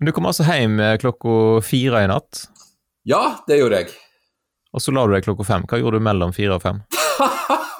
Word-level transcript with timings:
Du 0.00 0.12
kom 0.16 0.24
altså 0.24 0.46
hjem 0.48 0.78
klokka 1.02 1.60
fire 1.60 2.00
i 2.06 2.08
natt? 2.08 2.46
Ja, 3.04 3.42
det 3.44 3.58
gjorde 3.60 3.82
jeg. 3.82 3.90
Og 4.72 4.80
så 4.80 4.94
la 4.96 5.02
du 5.04 5.12
deg 5.12 5.26
klokka 5.26 5.44
fem. 5.44 5.66
Hva 5.68 5.80
gjorde 5.80 6.00
du 6.00 6.06
mellom 6.06 6.32
fire 6.32 6.56
og 6.56 6.62
fem? 6.64 6.78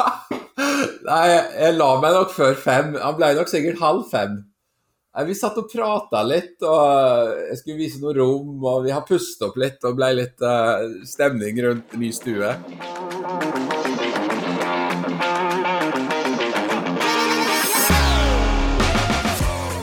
Nei, 1.09 1.23
jeg 1.33 1.77
la 1.79 1.89
meg 2.03 2.17
nok 2.19 2.35
før 2.35 2.59
fem. 2.61 2.93
Han 3.01 3.17
ble 3.17 3.31
nok 3.39 3.49
sikkert 3.49 3.81
halv 3.81 4.05
fem. 4.11 4.37
Nei, 5.17 5.25
Vi 5.31 5.39
satt 5.39 5.57
og 5.63 5.71
prata 5.73 6.21
litt, 6.27 6.59
og 6.61 7.33
jeg 7.49 7.57
skulle 7.63 7.81
vise 7.81 8.03
noen 8.03 8.21
rom, 8.21 8.53
og 8.69 8.85
vi 8.85 8.93
har 8.95 9.07
pustet 9.09 9.49
opp 9.49 9.57
litt 9.59 9.89
og 9.89 9.97
ble 9.99 10.13
litt 10.21 10.45
uh, 10.45 10.85
stemning 11.09 11.59
rundt 11.65 11.97
ny 11.99 12.13
stue. 12.15 12.53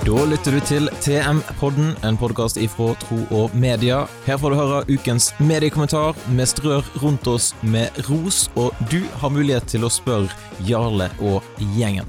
Da 0.07 0.21
lytter 0.23 0.53
du 0.55 0.61
til 0.63 0.85
TM-podden, 1.03 1.89
en 2.07 2.15
podkast 2.15 2.55
ifra 2.63 2.93
Tro 3.01 3.17
og 3.35 3.55
Media. 3.59 4.05
Her 4.23 4.37
får 4.39 4.53
du 4.53 4.55
høre 4.55 4.77
ukens 4.87 5.33
mediekommentar. 5.43 6.15
Vi 6.31 6.45
strør 6.47 6.87
rundt 7.01 7.27
oss 7.27 7.49
med 7.59 7.91
ros, 8.07 8.45
og 8.55 8.71
du 8.87 9.01
har 9.19 9.35
mulighet 9.35 9.67
til 9.67 9.83
å 9.83 9.91
spørre 9.91 10.31
Jarle 10.63 11.09
og 11.19 11.43
gjengen. 11.75 12.07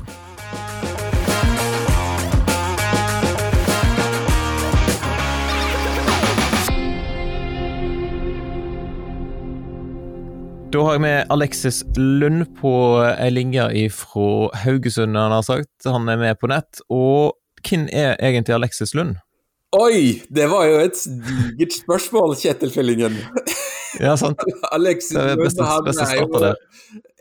Da 10.69 10.85
har 10.85 10.99
jeg 10.99 11.03
med 11.03 11.35
Alexis 11.35 11.83
Lund 11.97 12.47
på 12.61 12.71
ei 13.09 13.31
linje 13.35 13.89
fra 13.91 14.55
Haugesund, 14.63 15.19
han 15.19 15.35
har 15.35 15.43
sagt. 15.43 15.75
Han 15.89 16.07
er 16.13 16.23
med 16.23 16.39
på 16.39 16.55
nett. 16.55 16.85
Og 16.93 17.38
hvem 17.65 17.89
er 17.93 18.17
egentlig 18.19 18.55
Alexis 18.57 18.95
Lund? 18.95 19.17
Oi! 19.77 20.23
Det 20.33 20.47
var 20.49 20.69
jo 20.69 20.79
et 20.81 21.01
digert 21.27 21.75
spørsmål, 21.77 22.37
Kjetil 22.41 22.73
Fellingen. 22.73 23.19
Ja, 24.01 24.15
sant. 24.21 24.41
Alexis 24.77 25.17
Det 25.17 25.37
Lund, 25.37 25.61
han 25.65 25.91
er 26.05 26.15
jo 26.21 26.55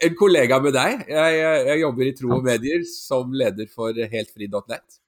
en 0.07 0.15
kollega 0.19 0.61
med 0.63 0.77
deg. 0.77 1.03
Jeg, 1.09 1.41
jeg, 1.41 1.65
jeg 1.71 1.83
jobber 1.83 2.07
i 2.07 2.15
Tro 2.15 2.31
og 2.37 2.47
Medier 2.47 2.87
som 2.91 3.35
leder 3.35 3.67
for 3.73 4.07
heltfri.nett. 4.13 5.01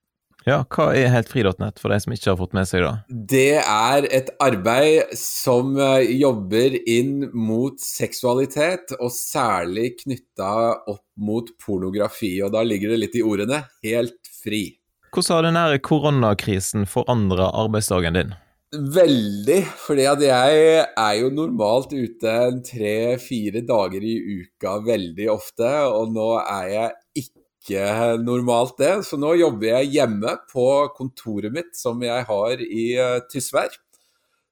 Ja, 0.48 0.62
hva 0.72 0.88
er 0.96 1.12
heltfri.nett, 1.12 1.82
for 1.82 1.92
de 1.92 2.00
som 2.00 2.14
ikke 2.16 2.30
har 2.32 2.38
fått 2.40 2.56
med 2.56 2.68
seg 2.70 2.86
det? 2.86 2.94
Det 3.34 3.60
er 3.60 4.08
et 4.08 4.32
arbeid 4.42 5.12
som 5.20 5.76
eh, 5.76 6.14
jobber 6.16 6.78
inn 6.80 7.28
mot 7.36 7.76
seksualitet, 7.84 8.96
og 9.00 9.12
særlig 9.14 9.98
knytta 10.00 10.52
opp 10.90 11.04
mot 11.20 11.52
pornografi. 11.60 12.38
Og 12.46 12.54
da 12.56 12.64
ligger 12.64 12.96
det 12.96 13.02
litt 13.04 13.20
i 13.20 13.26
ordene 13.26 13.66
helt 13.84 14.32
fri. 14.40 14.79
Hvordan 15.10 15.34
har 15.34 15.48
denne 15.48 15.82
koronakrisen 15.82 16.86
forandra 16.90 17.50
arbeidsdagen 17.64 18.18
din? 18.18 18.36
Veldig, 18.70 19.64
fordi 19.82 20.06
at 20.06 20.22
jeg 20.22 20.64
er 20.86 21.14
jo 21.18 21.32
normalt 21.34 21.96
ute 21.96 22.36
tre-fire 22.68 23.64
dager 23.66 24.06
i 24.06 24.16
uka 24.44 24.76
veldig 24.86 25.30
ofte, 25.34 25.70
og 25.90 26.14
nå 26.14 26.30
er 26.44 26.68
jeg 26.76 27.24
ikke 27.24 27.86
normalt 28.22 28.78
det. 28.78 28.94
Så 29.10 29.18
nå 29.18 29.34
jobber 29.40 29.72
jeg 29.72 29.94
hjemme 29.98 30.38
på 30.54 30.70
kontoret 30.94 31.54
mitt 31.56 31.74
som 31.78 32.02
jeg 32.06 32.30
har 32.30 32.62
i 32.62 32.86
uh, 33.02 33.18
Tysvær. 33.32 33.74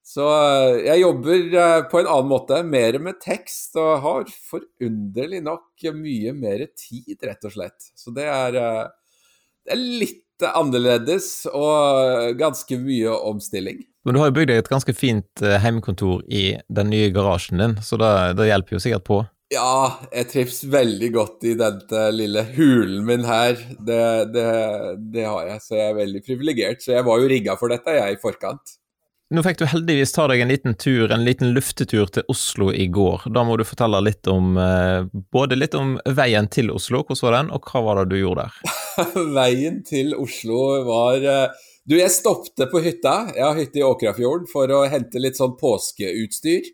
Så 0.08 0.24
eh, 0.24 0.86
jeg 0.86 1.02
jobber 1.02 1.58
eh, 1.60 1.82
på 1.92 2.00
en 2.00 2.08
annen 2.08 2.30
måte, 2.32 2.62
mer 2.64 2.96
med 3.04 3.20
tekst, 3.20 3.76
og 3.76 4.06
har 4.06 4.30
forunderlig 4.52 5.42
nok 5.44 5.84
mye 5.98 6.32
mer 6.38 6.64
tid, 6.80 7.18
rett 7.28 7.44
og 7.48 7.56
slett. 7.58 7.90
Så 7.98 8.14
det 8.16 8.30
er, 8.32 8.56
eh, 8.62 8.86
det 9.68 9.76
er 9.76 9.84
litt 9.84 10.24
annerledes 10.46 11.48
og 11.50 12.38
ganske 12.40 12.78
mye 12.82 13.16
omstilling. 13.30 13.82
Men 14.06 14.16
du 14.16 14.22
har 14.22 14.30
jo 14.30 14.38
bygd 14.38 14.52
deg 14.52 14.62
et 14.62 14.70
ganske 14.72 14.94
fint 14.96 15.42
hjemmekontor 15.44 16.22
i 16.32 16.54
den 16.72 16.92
nye 16.94 17.10
garasjen 17.16 17.64
din, 17.64 17.76
så 17.84 18.00
det, 18.00 18.12
det 18.40 18.48
hjelper 18.52 18.78
jo 18.78 18.84
sikkert 18.84 19.08
på. 19.10 19.24
Ja, 19.52 20.00
jeg 20.12 20.28
trives 20.28 20.60
veldig 20.68 21.08
godt 21.16 21.46
i 21.48 21.54
denne 21.56 22.02
lille 22.12 22.44
hulen 22.58 23.06
min 23.08 23.24
her. 23.28 23.56
Det, 23.80 24.02
det, 24.34 24.48
det 25.14 25.24
har 25.24 25.54
jeg, 25.54 25.62
så 25.64 25.78
jeg 25.78 25.94
er 25.94 26.02
veldig 26.02 26.22
privilegert. 26.26 26.84
Så 26.84 26.98
jeg 26.98 27.08
var 27.08 27.22
jo 27.22 27.30
rigga 27.32 27.56
for 27.60 27.72
dette, 27.72 27.96
jeg, 27.96 28.18
i 28.18 28.20
forkant. 28.20 28.76
Nå 29.32 29.44
fikk 29.44 29.60
du 29.60 29.66
heldigvis 29.68 30.14
ta 30.16 30.24
deg 30.32 30.40
en 30.44 30.52
liten 30.52 30.76
tur, 30.80 31.12
en 31.12 31.24
liten 31.28 31.52
luftetur 31.56 32.12
til 32.16 32.28
Oslo 32.32 32.70
i 32.72 32.90
går. 32.92 33.26
Da 33.36 33.44
må 33.48 33.58
du 33.60 33.66
fortelle 33.68 34.00
litt 34.04 34.28
om 34.32 34.56
eh, 34.60 35.08
både 35.36 35.60
litt 35.60 35.76
om 35.76 35.98
veien 36.16 36.48
til 36.52 36.72
Oslo, 36.72 37.04
hvordan 37.04 37.24
var 37.26 37.36
den, 37.40 37.52
og 37.56 37.68
hva 37.72 37.84
var 37.88 38.00
det 38.02 38.14
du 38.14 38.22
gjorde 38.22 38.48
der? 38.48 38.77
Veien 39.38 39.82
til 39.88 40.16
Oslo 40.18 40.62
var 40.88 41.22
eh, 41.24 41.68
Du, 41.88 41.96
jeg 42.00 42.12
stoppte 42.14 42.68
på 42.72 42.82
hytta. 42.84 43.30
Jeg 43.36 43.46
har 43.46 43.60
hytte 43.60 43.82
i 43.82 43.86
Åkrafjorden 43.86 44.50
for 44.52 44.72
å 44.74 44.84
hente 44.90 45.22
litt 45.22 45.40
sånn 45.40 45.56
påskeutstyr. 45.60 46.68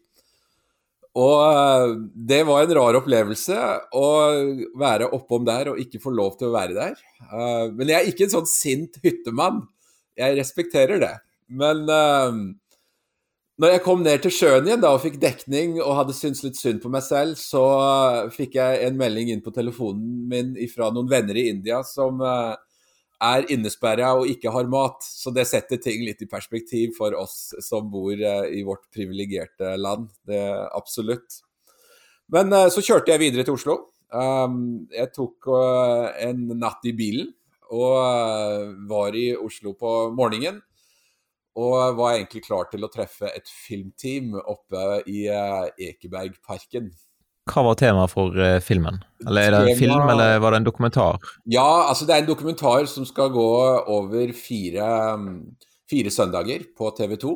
Og 1.20 1.36
eh, 1.46 1.92
det 2.32 2.42
var 2.48 2.64
en 2.64 2.76
rar 2.80 2.98
opplevelse 2.98 3.60
å 4.00 4.08
være 4.82 5.12
oppom 5.14 5.46
der 5.46 5.74
og 5.74 5.82
ikke 5.84 6.02
få 6.02 6.14
lov 6.16 6.40
til 6.40 6.50
å 6.50 6.56
være 6.56 6.78
der. 6.80 6.98
Eh, 7.28 7.68
Men 7.76 7.94
jeg 7.94 8.00
er 8.00 8.10
ikke 8.14 8.28
en 8.30 8.36
sånn 8.40 8.50
sint 8.50 8.98
hyttemann. 9.06 9.62
Jeg 10.18 10.38
respekterer 10.40 11.02
det. 11.02 11.14
Men 11.54 11.86
når 13.62 13.76
jeg 13.76 13.82
kom 13.86 14.02
ned 14.02 14.22
til 14.24 14.34
sjøen 14.34 14.66
igjen 14.66 14.82
da 14.82 14.96
og 14.96 15.04
fikk 15.04 15.20
dekning 15.22 15.76
og 15.78 15.94
hadde 16.00 16.16
syntes 16.18 16.42
litt 16.42 16.58
synd 16.58 16.80
på 16.82 16.90
meg 16.94 17.04
selv, 17.06 17.38
så 17.38 17.62
eh, 17.78 18.32
fikk 18.34 18.58
jeg 18.58 18.80
en 18.88 18.98
melding 18.98 19.30
inn 19.30 19.44
på 19.46 19.54
telefonen 19.54 20.24
min 20.32 20.56
fra 20.72 20.90
noen 20.94 21.12
venner 21.12 21.38
i 21.38 21.50
India 21.52 21.84
som 21.86 22.18
eh, 22.26 22.56
er 23.24 23.46
innesperra 23.54 24.16
og 24.18 24.32
ikke 24.32 24.52
har 24.56 24.72
mat. 24.74 25.06
Så 25.06 25.30
det 25.36 25.46
setter 25.52 25.78
ting 25.84 26.02
litt 26.02 26.26
i 26.26 26.30
perspektiv 26.32 26.98
for 26.98 27.14
oss 27.20 27.54
som 27.62 27.92
bor 27.94 28.18
eh, 28.18 28.50
i 28.58 28.66
vårt 28.66 28.90
privilegerte 28.94 29.76
land. 29.78 30.10
Det 30.26 30.42
Absolutt. 30.74 31.44
Men 32.34 32.50
så 32.74 32.82
kjørte 32.82 33.12
jeg 33.12 33.22
videre 33.22 33.44
til 33.46 33.54
Oslo. 33.54 33.76
Um, 34.10 34.88
jeg 34.94 35.12
tok 35.14 35.50
en 36.24 36.46
natt 36.58 36.86
i 36.88 36.94
bilen 36.98 37.28
og 37.74 38.72
var 38.90 39.14
i 39.18 39.28
Oslo 39.38 39.76
på 39.78 39.92
morgenen. 40.18 40.62
Og 41.60 41.98
var 42.00 42.16
egentlig 42.16 42.44
klar 42.48 42.66
til 42.72 42.86
å 42.86 42.90
treffe 42.92 43.30
et 43.30 43.50
filmteam 43.50 44.34
oppe 44.40 45.02
i 45.10 45.28
eh, 45.30 45.90
Ekebergparken. 45.90 46.90
Hva 47.52 47.66
var 47.68 47.78
temaet 47.78 48.14
for 48.14 48.40
eh, 48.42 48.58
filmen? 48.64 48.98
Eller 49.28 49.52
er 49.52 49.68
det 49.68 49.74
en 49.76 49.82
film, 49.84 50.06
eller 50.16 50.40
var 50.42 50.56
det 50.56 50.62
en 50.64 50.68
dokumentar? 50.70 51.20
Ja, 51.46 51.90
altså 51.90 52.08
det 52.10 52.16
er 52.16 52.24
en 52.24 52.32
dokumentar 52.32 52.88
som 52.90 53.06
skal 53.06 53.30
gå 53.36 53.50
over 53.94 54.34
fire, 54.38 54.88
mm, 55.20 55.36
fire 55.92 56.14
søndager 56.16 56.66
på 56.74 56.90
TV 56.98 57.18
2. 57.22 57.34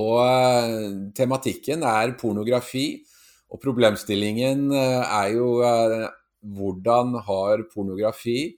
Og 0.00 0.16
eh, 0.24 0.86
tematikken 1.18 1.84
er 1.84 2.16
pornografi, 2.20 2.88
og 3.52 3.60
problemstillingen 3.62 4.72
er 4.74 5.28
jo 5.36 5.52
hvordan 6.56 7.12
har 7.28 7.60
pornografi 7.70 8.56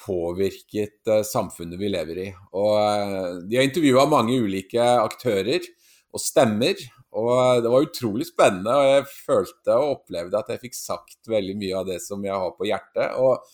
påvirket 0.00 1.10
eh, 1.10 1.24
samfunnet 1.26 1.80
vi 1.80 1.90
lever 1.92 2.22
i. 2.24 2.28
Og 2.56 2.74
eh, 2.80 3.38
de 3.48 3.58
har 3.58 3.68
intervjua 3.68 4.06
mange 4.10 4.38
ulike 4.40 4.82
aktører 4.82 5.64
og 6.08 6.22
stemmer, 6.22 6.78
og 7.18 7.62
det 7.64 7.70
var 7.72 7.86
utrolig 7.86 8.28
spennende. 8.28 8.74
Og 8.74 8.90
jeg 8.92 9.08
følte 9.26 9.78
og 9.78 9.94
opplevde 9.96 10.40
at 10.40 10.52
jeg 10.54 10.64
fikk 10.66 10.78
sagt 10.78 11.30
veldig 11.30 11.56
mye 11.60 11.80
av 11.80 11.88
det 11.88 11.98
som 12.04 12.24
jeg 12.24 12.36
har 12.36 12.54
på 12.56 12.68
hjertet. 12.68 13.16
og 13.16 13.44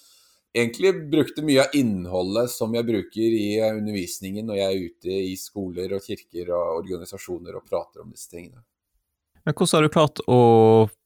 egentlig 0.54 1.10
brukte 1.10 1.42
mye 1.42 1.64
av 1.64 1.74
innholdet 1.74 2.52
som 2.52 2.74
jeg 2.76 2.86
bruker 2.86 3.38
i 3.40 3.48
eh, 3.58 3.74
undervisningen 3.74 4.46
når 4.46 4.60
jeg 4.60 4.68
er 4.68 4.84
ute 4.88 5.18
i 5.32 5.34
skoler 5.40 5.96
og 5.96 6.06
kirker 6.06 6.52
og 6.54 6.84
organisasjoner 6.84 7.58
og 7.58 7.66
prater 7.66 8.04
om 8.04 8.14
disse 8.14 8.30
tingene. 8.30 8.62
Men 9.44 9.52
hvordan 9.52 9.76
har 9.76 9.84
du 9.84 9.92
klart 9.92 10.20
å 10.30 10.40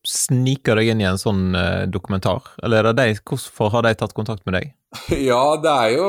snike 0.07 0.77
deg 0.79 0.93
inn 0.93 1.03
i 1.03 1.09
en 1.09 1.19
sånn 1.19 1.57
eh, 1.59 1.85
dokumentar? 1.91 2.47
Eller 2.63 2.87
er 2.87 2.95
de, 2.95 3.17
hvorfor 3.27 3.73
har 3.75 3.87
de 3.87 3.97
tatt 3.99 4.15
kontakt 4.15 4.47
med 4.47 4.59
deg? 4.59 4.73
Ja, 5.31 5.59
det 5.61 5.73
er 5.73 5.95
jo 5.97 6.09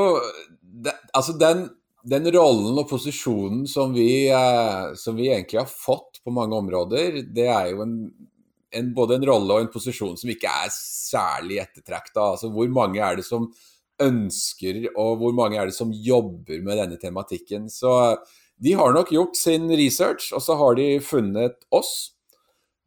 det, 0.62 0.94
Altså, 1.18 1.34
den, 1.41 1.66
den 2.07 2.29
rollen 2.35 2.78
og 2.78 2.88
posisjonen 2.91 3.66
som 3.69 3.95
vi, 3.97 4.29
eh, 4.29 4.92
som 5.00 5.18
vi 5.18 5.31
egentlig 5.31 5.63
har 5.63 5.71
fått 5.71 6.21
på 6.24 6.33
mange 6.36 6.57
områder, 6.59 7.24
det 7.33 7.48
er 7.50 7.71
jo 7.74 7.81
en, 7.88 7.95
en, 8.77 8.94
både 8.94 9.18
en 9.18 9.27
rolle 9.31 9.57
og 9.57 9.65
en 9.65 9.74
posisjon 9.74 10.13
som 10.19 10.30
ikke 10.30 10.53
er 10.68 10.71
særlig 10.75 11.63
ettertrakta. 11.63 12.36
Altså, 12.36 12.51
hvor 12.53 12.69
mange 12.74 13.01
er 13.01 13.18
det 13.18 13.25
som 13.25 13.50
ønsker, 14.00 14.86
og 14.94 15.18
hvor 15.19 15.33
mange 15.36 15.57
er 15.59 15.68
det 15.68 15.75
som 15.75 15.89
jobber 15.92 16.62
med 16.63 16.77
denne 16.80 17.01
tematikken? 17.01 17.68
Så 17.74 17.92
de 18.59 18.77
har 18.77 18.94
nok 18.94 19.12
gjort 19.12 19.36
sin 19.39 19.69
research, 19.71 20.30
og 20.36 20.44
så 20.44 20.56
har 20.59 20.77
de 20.80 20.88
funnet 21.03 21.57
oss. 21.75 22.13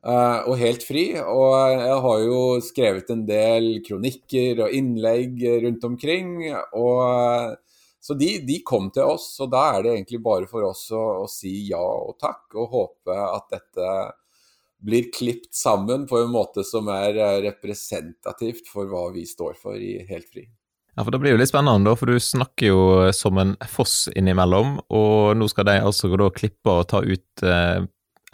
Eh, 0.07 0.41
og 0.49 0.57
helt 0.61 0.87
fri. 0.87 1.05
Og 1.19 1.53
jeg 1.73 1.99
har 2.07 2.23
jo 2.27 2.41
skrevet 2.65 3.13
en 3.15 3.27
del 3.29 3.69
kronikker 3.87 4.65
og 4.67 4.79
innlegg 4.79 5.43
rundt 5.67 5.85
omkring. 5.89 6.33
Og, 6.79 7.59
så 8.03 8.17
de, 8.19 8.33
de 8.47 8.59
kom 8.67 8.91
til 8.95 9.15
oss, 9.15 9.29
og 9.45 9.53
da 9.55 9.69
er 9.77 9.85
det 9.85 9.95
egentlig 9.97 10.23
bare 10.25 10.51
for 10.51 10.71
oss 10.71 10.89
å, 10.95 11.05
å 11.23 11.29
si 11.31 11.55
ja 11.71 11.83
og 11.83 12.17
takk, 12.23 12.49
og 12.57 12.75
håpe 12.75 13.21
at 13.29 13.49
dette 13.55 13.93
blir 14.83 15.13
klipt 15.15 15.55
sammen 15.55 16.09
på 16.11 16.19
en 16.19 16.33
måte 16.33 16.65
som 16.67 16.89
er 16.91 17.15
eh, 17.15 17.39
representativt 17.45 18.67
for 18.73 18.91
hva 18.91 19.07
vi 19.15 19.23
står 19.29 19.55
for 19.55 19.79
i 19.79 20.01
Helt 20.09 20.27
fri. 20.27 20.49
Ja, 20.93 21.05
for 21.05 21.15
Det 21.15 21.23
blir 21.23 21.33
jo 21.33 21.41
litt 21.41 21.49
spennende, 21.49 21.89
da, 21.89 21.97
for 21.97 22.11
du 22.11 22.21
snakker 22.21 22.69
jo 22.69 22.83
som 23.17 23.39
en 23.41 23.55
foss 23.71 24.11
innimellom. 24.13 24.77
Og 24.93 25.39
nå 25.39 25.49
skal 25.49 25.71
de 25.71 25.79
altså 25.81 26.11
gå 26.13 26.19
da 26.21 26.29
klippe 26.35 26.75
og 26.75 26.89
ta 26.91 27.01
ut 27.01 27.45
eh, 27.47 27.87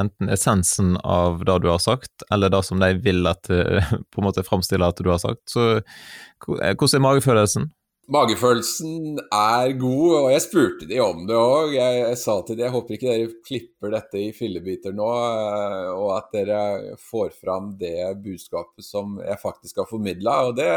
enten 0.03 0.31
essensen 0.33 0.97
av 0.97 1.43
det 1.45 1.59
du 1.65 1.69
har 1.71 1.81
sagt, 1.83 2.25
eller 2.33 2.53
det 2.53 2.62
som 2.67 2.81
de 2.83 2.93
vil 3.03 3.27
at 3.29 3.50
eh, 3.50 3.91
på 4.12 4.23
en 4.23 4.29
måte 4.29 4.47
framstiller 4.47 4.93
at 4.93 5.03
du 5.03 5.11
har 5.11 5.21
sagt. 5.23 5.45
Så 5.50 5.67
eh, 5.79 6.77
hvordan 6.77 7.00
er 7.00 7.05
magefølelsen? 7.09 7.69
Magefølelsen 8.09 9.19
er 9.21 9.75
god, 9.77 10.12
og 10.17 10.31
jeg 10.33 10.45
spurte 10.47 10.87
de 10.89 11.00
om 11.05 11.27
det 11.29 11.37
òg. 11.37 11.75
Jeg, 11.77 11.99
jeg, 12.06 12.21
sa 12.23 12.39
til 12.41 12.56
de 12.56 12.65
jeg 12.65 12.73
håper 12.73 12.97
ikke 12.97 13.11
dere 13.11 13.35
klipper 13.45 13.93
dette 13.93 14.23
i 14.23 14.31
fillebiter 14.37 14.97
nå, 14.97 15.11
eh, 15.27 15.91
og 15.93 16.15
at 16.17 16.33
dere 16.39 16.62
får 17.11 17.35
fram 17.37 17.75
det 17.81 18.15
budskapet 18.25 18.87
som 18.87 19.21
jeg 19.21 19.43
faktisk 19.43 19.83
har 19.83 19.91
formidla. 19.91 20.41
Og 20.49 20.56
det 20.56 20.73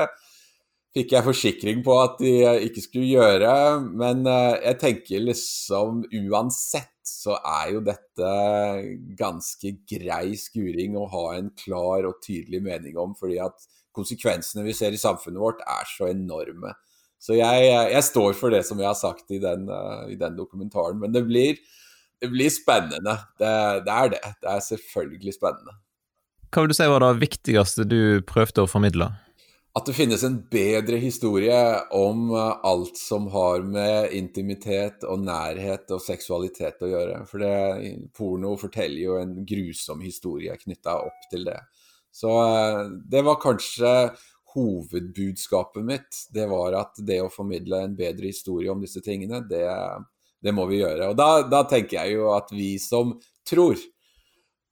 fikk 0.91 1.13
jeg 1.15 1.24
forsikring 1.24 1.85
på 1.85 1.94
at 2.01 2.17
de 2.19 2.33
ikke 2.67 2.83
skulle 2.83 3.13
gjøre. 3.13 3.53
Men 3.95 4.25
jeg 4.27 4.75
tenker 4.81 5.24
liksom 5.24 6.01
uansett 6.25 6.91
så 7.11 7.35
er 7.37 7.73
jo 7.75 7.83
dette 7.85 8.31
ganske 9.19 9.73
grei 9.89 10.35
skuring 10.39 10.95
å 10.97 11.07
ha 11.11 11.25
en 11.37 11.51
klar 11.59 12.07
og 12.09 12.21
tydelig 12.23 12.61
mening 12.65 12.97
om, 13.01 13.13
fordi 13.17 13.39
at 13.43 13.67
konsekvensene 13.95 14.63
vi 14.65 14.75
ser 14.75 14.95
i 14.95 15.01
samfunnet 15.01 15.41
vårt 15.41 15.61
er 15.67 15.89
så 15.89 16.09
enorme. 16.11 16.73
Så 17.21 17.35
jeg, 17.37 17.67
jeg 17.93 18.03
står 18.07 18.33
for 18.37 18.53
det 18.53 18.63
som 18.65 18.79
jeg 18.81 18.89
har 18.89 18.97
sagt 18.97 19.29
i 19.35 19.37
den, 19.41 19.67
i 20.09 20.17
den 20.17 20.37
dokumentaren. 20.39 20.97
Men 21.03 21.13
det 21.13 21.21
blir, 21.27 21.59
det 22.21 22.31
blir 22.33 22.49
spennende. 22.49 23.13
Det, 23.37 23.51
det, 23.85 23.93
er 23.93 24.13
det. 24.15 24.21
Det 24.41 24.49
er 24.49 24.63
selvfølgelig 24.65 25.35
spennende. 25.37 25.75
Hva 26.51 26.63
vil 26.63 26.73
du 26.73 26.75
si 26.75 26.87
var 26.89 27.05
det 27.05 27.21
viktigste 27.21 27.85
du 27.87 28.01
prøvde 28.27 28.65
å 28.65 28.71
formidle? 28.71 29.11
At 29.71 29.88
det 29.88 29.95
finnes 29.95 30.23
en 30.27 30.35
bedre 30.51 30.97
historie 31.00 31.59
om 31.95 32.31
eh, 32.35 32.56
alt 32.68 32.97
som 33.00 33.29
har 33.31 33.63
med 33.63 34.12
intimitet 34.18 35.06
og 35.07 35.23
nærhet 35.23 35.94
og 35.95 36.03
seksualitet 36.03 36.83
å 36.83 36.89
gjøre. 36.91 37.21
For 37.29 37.44
det, 37.44 37.91
porno 38.18 38.57
forteller 38.59 39.00
jo 39.00 39.15
en 39.21 39.38
grusom 39.47 40.03
historie 40.03 40.57
knytta 40.59 40.97
opp 41.06 41.29
til 41.31 41.47
det. 41.47 41.59
Så 42.12 42.33
eh, 42.44 42.81
det 43.15 43.23
var 43.23 43.39
kanskje 43.39 43.94
hovedbudskapet 44.51 45.88
mitt. 45.88 46.19
Det 46.35 46.50
var 46.51 46.75
at 46.81 47.00
det 47.07 47.21
å 47.24 47.31
formidle 47.31 47.85
en 47.85 47.95
bedre 47.95 48.27
historie 48.27 48.71
om 48.71 48.83
disse 48.83 49.00
tingene, 49.06 49.39
det, 49.47 49.63
det 50.44 50.51
må 50.51 50.67
vi 50.67 50.81
gjøre. 50.81 51.13
Og 51.13 51.15
da, 51.15 51.45
da 51.47 51.63
tenker 51.69 52.01
jeg 52.01 52.19
jo 52.19 52.27
at 52.35 52.51
vi 52.51 52.74
som 52.81 53.15
tror 53.47 53.79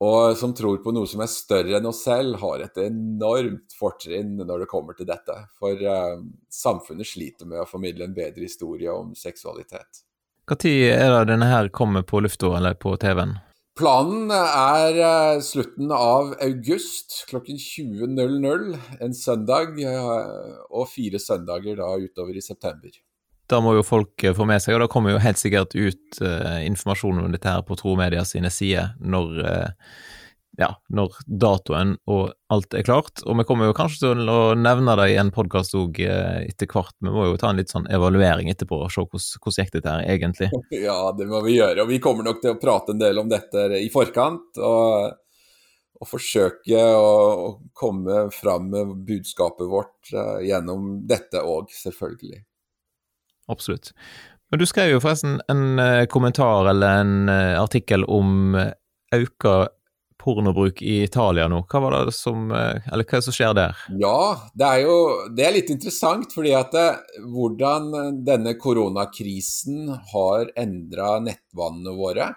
og 0.00 0.36
som 0.40 0.54
tror 0.56 0.78
på 0.80 0.94
noe 0.96 1.08
som 1.08 1.20
er 1.20 1.28
større 1.28 1.76
enn 1.76 1.88
oss 1.90 2.06
selv, 2.06 2.38
har 2.40 2.62
et 2.64 2.78
enormt 2.80 3.74
fortrinn 3.76 4.38
når 4.38 4.62
det 4.62 4.68
kommer 4.70 4.96
til 4.96 5.08
dette. 5.10 5.34
For 5.60 5.76
uh, 5.76 6.22
samfunnet 6.48 7.08
sliter 7.08 7.48
med 7.50 7.60
å 7.60 7.68
formidle 7.68 8.06
en 8.08 8.16
bedre 8.16 8.46
historie 8.46 8.88
om 8.92 9.12
seksualitet. 9.18 10.06
Når 10.50 10.66
er 10.96 11.12
det 11.12 11.28
denne 11.34 11.50
her 11.50 11.68
kommer 11.68 12.02
på 12.02 12.22
lufta 12.24 12.54
eller 12.56 12.80
på 12.80 12.94
TV-en? 13.02 13.36
Planen 13.76 14.32
er 14.32 14.96
uh, 15.04 15.42
slutten 15.44 15.92
av 15.92 16.32
august 16.48 17.20
klokken 17.28 17.60
20.00 17.60 19.04
en 19.04 19.14
søndag, 19.14 19.76
uh, 19.84 20.64
og 20.72 20.88
fire 20.96 21.20
søndager 21.20 21.76
da 21.76 21.92
utover 22.00 22.40
i 22.40 22.44
september. 22.44 22.96
Da 23.50 23.58
må 23.58 23.74
jo 23.74 23.82
folk 23.86 24.22
få 24.36 24.46
med 24.46 24.62
seg, 24.62 24.76
og 24.76 24.84
da 24.84 24.88
kommer 24.90 25.14
jo 25.14 25.22
helt 25.22 25.40
sikkert 25.40 25.74
ut 25.74 26.22
uh, 26.22 26.60
informasjon 26.62 27.24
om 27.24 27.34
dette 27.34 27.50
her 27.50 27.64
på 27.66 27.76
Tro 27.80 27.96
Media 27.98 28.22
sine 28.26 28.50
sider 28.54 28.92
når, 29.02 29.38
uh, 29.42 29.94
ja, 30.60 30.68
når 30.94 31.16
datoen 31.26 31.96
og 32.06 32.30
alt 32.54 32.76
er 32.78 32.86
klart. 32.86 33.24
Og 33.26 33.40
vi 33.40 33.46
kommer 33.48 33.66
jo 33.66 33.74
kanskje 33.74 34.04
til 34.04 34.30
å 34.30 34.52
nevne 34.54 34.94
det 35.00 35.08
i 35.10 35.16
en 35.18 35.32
podkast 35.34 35.74
òg 35.78 35.98
uh, 35.98 36.36
etter 36.44 36.70
hvert. 36.70 36.94
Vi 37.02 37.10
må 37.10 37.26
jo 37.26 37.40
ta 37.40 37.50
en 37.50 37.58
litt 37.58 37.72
sånn 37.74 37.88
evaluering 37.90 38.52
etterpå 38.52 38.84
og 38.84 38.92
se 38.94 39.02
hvordan, 39.02 39.40
hvordan 39.42 39.66
gikk 39.66 39.74
dette 39.78 39.96
her 39.96 40.12
egentlig. 40.14 40.50
Ja, 40.86 41.00
det 41.18 41.26
må 41.30 41.40
vi 41.42 41.56
gjøre. 41.56 41.82
Og 41.82 41.90
vi 41.90 41.98
kommer 42.02 42.28
nok 42.28 42.38
til 42.44 42.54
å 42.54 42.60
prate 42.60 42.94
en 42.94 43.02
del 43.02 43.18
om 43.18 43.30
dette 43.30 43.66
i 43.80 43.90
forkant. 43.92 44.60
og 44.60 45.16
og 46.00 46.08
forsøke 46.08 46.78
å, 46.96 47.48
komme 47.76 48.22
fram 48.32 48.70
med 48.72 48.94
budskapet 49.04 49.68
vårt 49.68 50.14
gjennom 50.40 50.94
dette 51.04 51.42
òg, 51.44 51.68
selvfølgelig 51.76 52.40
absolutt. 53.50 53.92
Men 54.50 54.58
du 54.58 54.66
skrev 54.66 54.94
jo 54.94 55.02
forresten 55.02 55.38
en 55.50 55.78
eh, 55.78 56.06
kommentar 56.10 56.68
eller 56.72 57.02
en 57.04 57.28
eh, 57.30 57.58
artikkel 57.60 58.04
om 58.10 58.56
eh, 58.58 58.72
auka 59.14 59.68
pornobruk 60.20 60.82
i 60.82 60.98
Italia 61.04 61.46
nå. 61.48 61.62
Hva 61.70 61.80
var 61.80 61.94
det 62.04 62.12
som, 62.12 62.50
eller 62.52 63.06
hva 63.08 63.20
som 63.24 63.32
skjer 63.32 63.54
der? 63.56 63.78
Ja, 64.02 64.50
det 64.52 64.66
er 64.66 64.82
jo 64.84 64.96
det 65.32 65.46
er 65.46 65.54
litt 65.54 65.70
interessant, 65.72 66.34
fordi 66.34 66.52
at 66.58 66.74
det, 66.76 66.88
hvordan 67.24 68.18
denne 68.26 68.52
koronakrisen 68.60 69.88
har 70.12 70.50
endra 70.60 71.14
nettvannene 71.24 71.96
våre. 71.96 72.28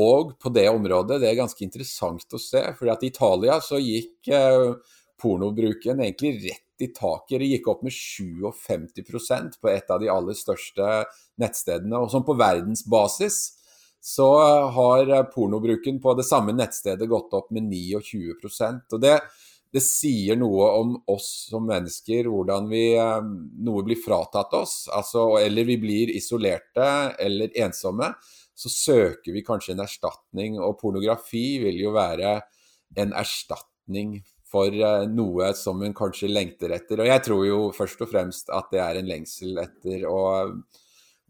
Og 0.00 0.34
på 0.42 0.50
det 0.54 0.68
området, 0.70 1.20
det 1.22 1.30
er 1.30 1.38
ganske 1.38 1.64
interessant 1.64 2.34
å 2.34 2.42
se. 2.42 2.64
fordi 2.78 2.92
at 2.92 3.06
i 3.06 3.12
Italia 3.12 3.60
så 3.62 3.78
gikk 3.78 4.32
eh, 4.34 4.74
pornobruken 5.22 6.02
egentlig 6.02 6.34
rett 6.48 6.66
i 6.82 6.90
taket. 6.94 7.44
Gikk 7.44 7.68
opp 7.72 7.84
med 7.86 7.94
57% 7.94 9.60
på 9.60 9.70
et 9.72 9.90
av 9.90 10.00
de 10.02 10.10
aller 10.12 10.36
største 10.36 10.90
nettstedene. 11.40 12.00
Og 12.00 12.10
som 12.12 12.24
på 12.26 12.36
verdensbasis 12.38 13.40
så 14.00 14.30
har 14.72 15.12
pornobruken 15.34 16.00
på 16.00 16.14
det 16.16 16.24
samme 16.24 16.54
nettstedet 16.56 17.08
gått 17.08 17.34
opp 17.36 17.50
med 17.52 17.68
29% 17.68 18.96
og 18.96 19.02
det, 19.02 19.18
det 19.70 19.82
sier 19.84 20.38
noe 20.40 20.70
om 20.80 20.94
oss 21.12 21.28
som 21.50 21.68
mennesker, 21.68 22.26
hvordan 22.32 22.66
vi, 22.72 22.84
eh, 22.98 23.28
noe 23.66 23.84
blir 23.86 24.00
fratatt 24.00 24.54
oss, 24.58 24.88
altså, 24.90 25.38
eller 25.38 25.68
vi 25.68 25.76
blir 25.78 26.10
isolerte 26.16 27.14
eller 27.20 27.54
ensomme. 27.62 28.10
Så 28.56 28.72
søker 28.72 29.32
vi 29.32 29.44
kanskje 29.46 29.76
en 29.76 29.84
erstatning, 29.84 30.58
og 30.58 30.80
pornografi 30.80 31.60
vil 31.62 31.78
jo 31.84 31.94
være 31.94 32.40
en 32.98 33.14
erstatning 33.14 34.18
for 34.50 34.74
eh, 34.74 35.06
noe 35.10 35.52
som 35.58 35.80
hun 35.84 35.94
kanskje 35.96 36.30
lengter 36.30 36.74
etter. 36.74 37.02
Og 37.02 37.10
jeg 37.10 37.24
tror 37.26 37.46
jo 37.46 37.60
først 37.76 38.02
og 38.04 38.10
fremst 38.10 38.50
at 38.54 38.70
det 38.74 38.82
er 38.82 39.00
en 39.00 39.10
lengsel 39.10 39.62
etter 39.62 40.06
å 40.10 40.22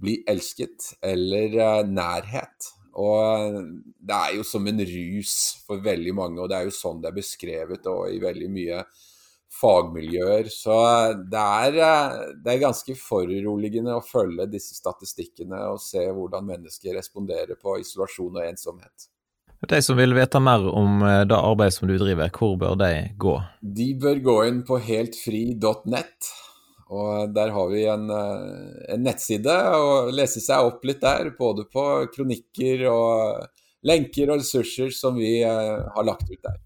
bli 0.00 0.20
elsket 0.30 0.94
eller 1.04 1.56
eh, 1.60 1.82
nærhet. 1.88 2.72
Og 3.00 3.60
det 4.02 4.16
er 4.16 4.34
jo 4.38 4.44
som 4.46 4.66
en 4.66 4.82
rus 4.82 5.34
for 5.66 5.82
veldig 5.84 6.14
mange, 6.16 6.40
og 6.42 6.50
det 6.50 6.58
er 6.58 6.66
jo 6.66 6.74
sånn 6.74 6.98
det 7.02 7.12
er 7.12 7.20
beskrevet 7.20 7.86
i 8.10 8.18
veldig 8.22 8.50
mye 8.50 8.82
fagmiljøer. 9.60 10.50
Så 10.52 10.74
det 11.30 11.44
er, 11.44 11.78
eh, 11.84 12.18
det 12.42 12.54
er 12.54 12.64
ganske 12.64 12.96
foruroligende 12.98 13.96
å 13.98 14.04
følge 14.04 14.48
disse 14.50 14.74
statistikkene 14.78 15.62
og 15.74 15.80
se 15.84 16.06
hvordan 16.08 16.48
mennesker 16.54 16.96
responderer 16.96 17.60
på 17.60 17.78
isolasjon 17.84 18.40
og 18.40 18.46
ensomhet. 18.46 19.10
De 19.68 19.82
som 19.82 19.96
vil 19.96 20.14
vite 20.16 20.40
mer 20.40 20.62
om 20.72 21.02
eh, 21.04 21.22
det 21.28 21.36
arbeidet 21.36 21.76
som 21.76 21.88
du 21.88 21.98
driver, 22.00 22.30
hvor 22.32 22.56
bør 22.60 22.78
de 22.80 22.92
gå? 23.20 23.34
De 23.60 23.88
bør 24.00 24.22
gå 24.24 24.36
inn 24.48 24.62
på 24.64 24.78
heltfri.net. 24.80 26.30
Og 26.90 27.34
Der 27.36 27.52
har 27.54 27.68
vi 27.70 27.84
en, 27.86 28.08
eh, 28.10 28.94
en, 28.94 29.04
nettside 29.04 29.56
og 29.76 30.14
lese 30.16 30.40
seg 30.40 30.64
opp 30.64 30.86
litt 30.88 31.04
der. 31.04 31.34
Både 31.36 31.66
på 31.68 31.84
kronikker 32.14 32.86
og 32.88 33.44
lenker 33.84 34.32
og 34.32 34.40
ressurser 34.40 34.90
som 34.96 35.20
vi 35.20 35.42
eh, 35.44 35.76
har 35.92 36.08
lagt 36.08 36.32
ut 36.32 36.40
der. 36.40 36.56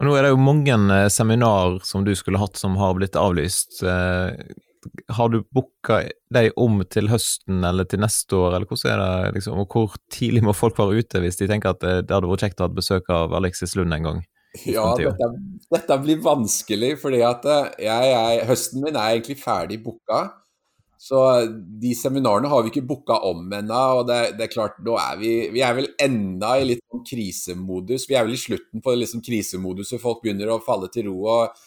Og 0.00 0.08
nå 0.08 0.16
er 0.16 0.24
det 0.24 0.32
jo 0.32 0.40
mange 0.40 0.80
seminar 1.12 1.82
som 1.84 2.06
du 2.06 2.14
skulle 2.16 2.40
hatt 2.40 2.56
som 2.56 2.78
har 2.80 2.94
blitt 2.96 3.18
avlyst 3.20 3.82
har 5.12 5.30
du 5.32 5.42
booka 5.52 6.00
deg 6.32 6.50
om 6.60 6.80
til 6.88 7.10
høsten 7.12 7.64
eller 7.66 7.88
til 7.88 8.00
neste 8.02 8.36
år, 8.36 8.56
eller 8.56 8.68
hvordan 8.70 8.92
er 8.94 9.02
det, 9.02 9.36
liksom, 9.38 9.60
og 9.60 9.76
hvor 9.76 9.96
tidlig 10.12 10.44
må 10.46 10.56
folk 10.56 10.78
være 10.80 11.02
ute 11.02 11.22
hvis 11.22 11.40
de 11.40 11.48
tenker 11.50 11.74
at 11.74 11.82
det, 11.84 11.94
det 12.08 12.16
hadde 12.16 12.30
vært 12.30 12.46
kjekt 12.46 12.62
å 12.62 12.68
ha 12.68 12.74
besøk 12.80 13.10
av 13.14 13.34
Alexis 13.36 13.76
Lund 13.78 13.96
en 13.96 14.08
gang? 14.08 14.22
Ja, 14.66 14.88
dette, 14.98 15.30
dette, 15.70 15.98
blir 16.02 16.22
vanskelig, 16.24 16.96
fordi 16.98 17.20
at 17.22 17.44
eh, 17.46 17.72
jeg, 17.86 18.06
jeg, 18.10 18.46
høsten 18.48 18.82
min 18.82 18.96
er 18.96 19.14
egentlig 19.14 19.38
ferdig 19.38 19.78
booka. 19.84 20.24
Så 21.00 21.16
de 21.80 21.94
seminarene 21.96 22.50
har 22.50 22.64
vi 22.64 22.72
ikke 22.74 22.84
booka 22.84 23.16
om 23.24 23.46
ennå. 23.56 23.82
Og 24.00 24.02
det, 24.10 24.18
det, 24.36 24.48
er 24.48 24.52
klart, 24.52 24.80
nå 24.84 24.98
er 25.00 25.14
vi, 25.20 25.30
vi 25.54 25.62
er 25.64 25.76
vel 25.78 25.88
enda 26.02 26.56
i 26.60 26.66
litt 26.66 26.82
sånn 26.84 27.06
krisemodus. 27.06 28.04
Vi 28.10 28.18
er 28.18 28.26
vel 28.26 28.36
i 28.36 28.42
slutten 28.42 28.82
på 28.84 28.96
liksom 28.98 29.22
krisemoduset. 29.24 30.02
Folk 30.02 30.20
begynner 30.24 30.52
å 30.52 30.60
falle 30.66 30.90
til 30.92 31.08
ro. 31.08 31.22
og 31.38 31.62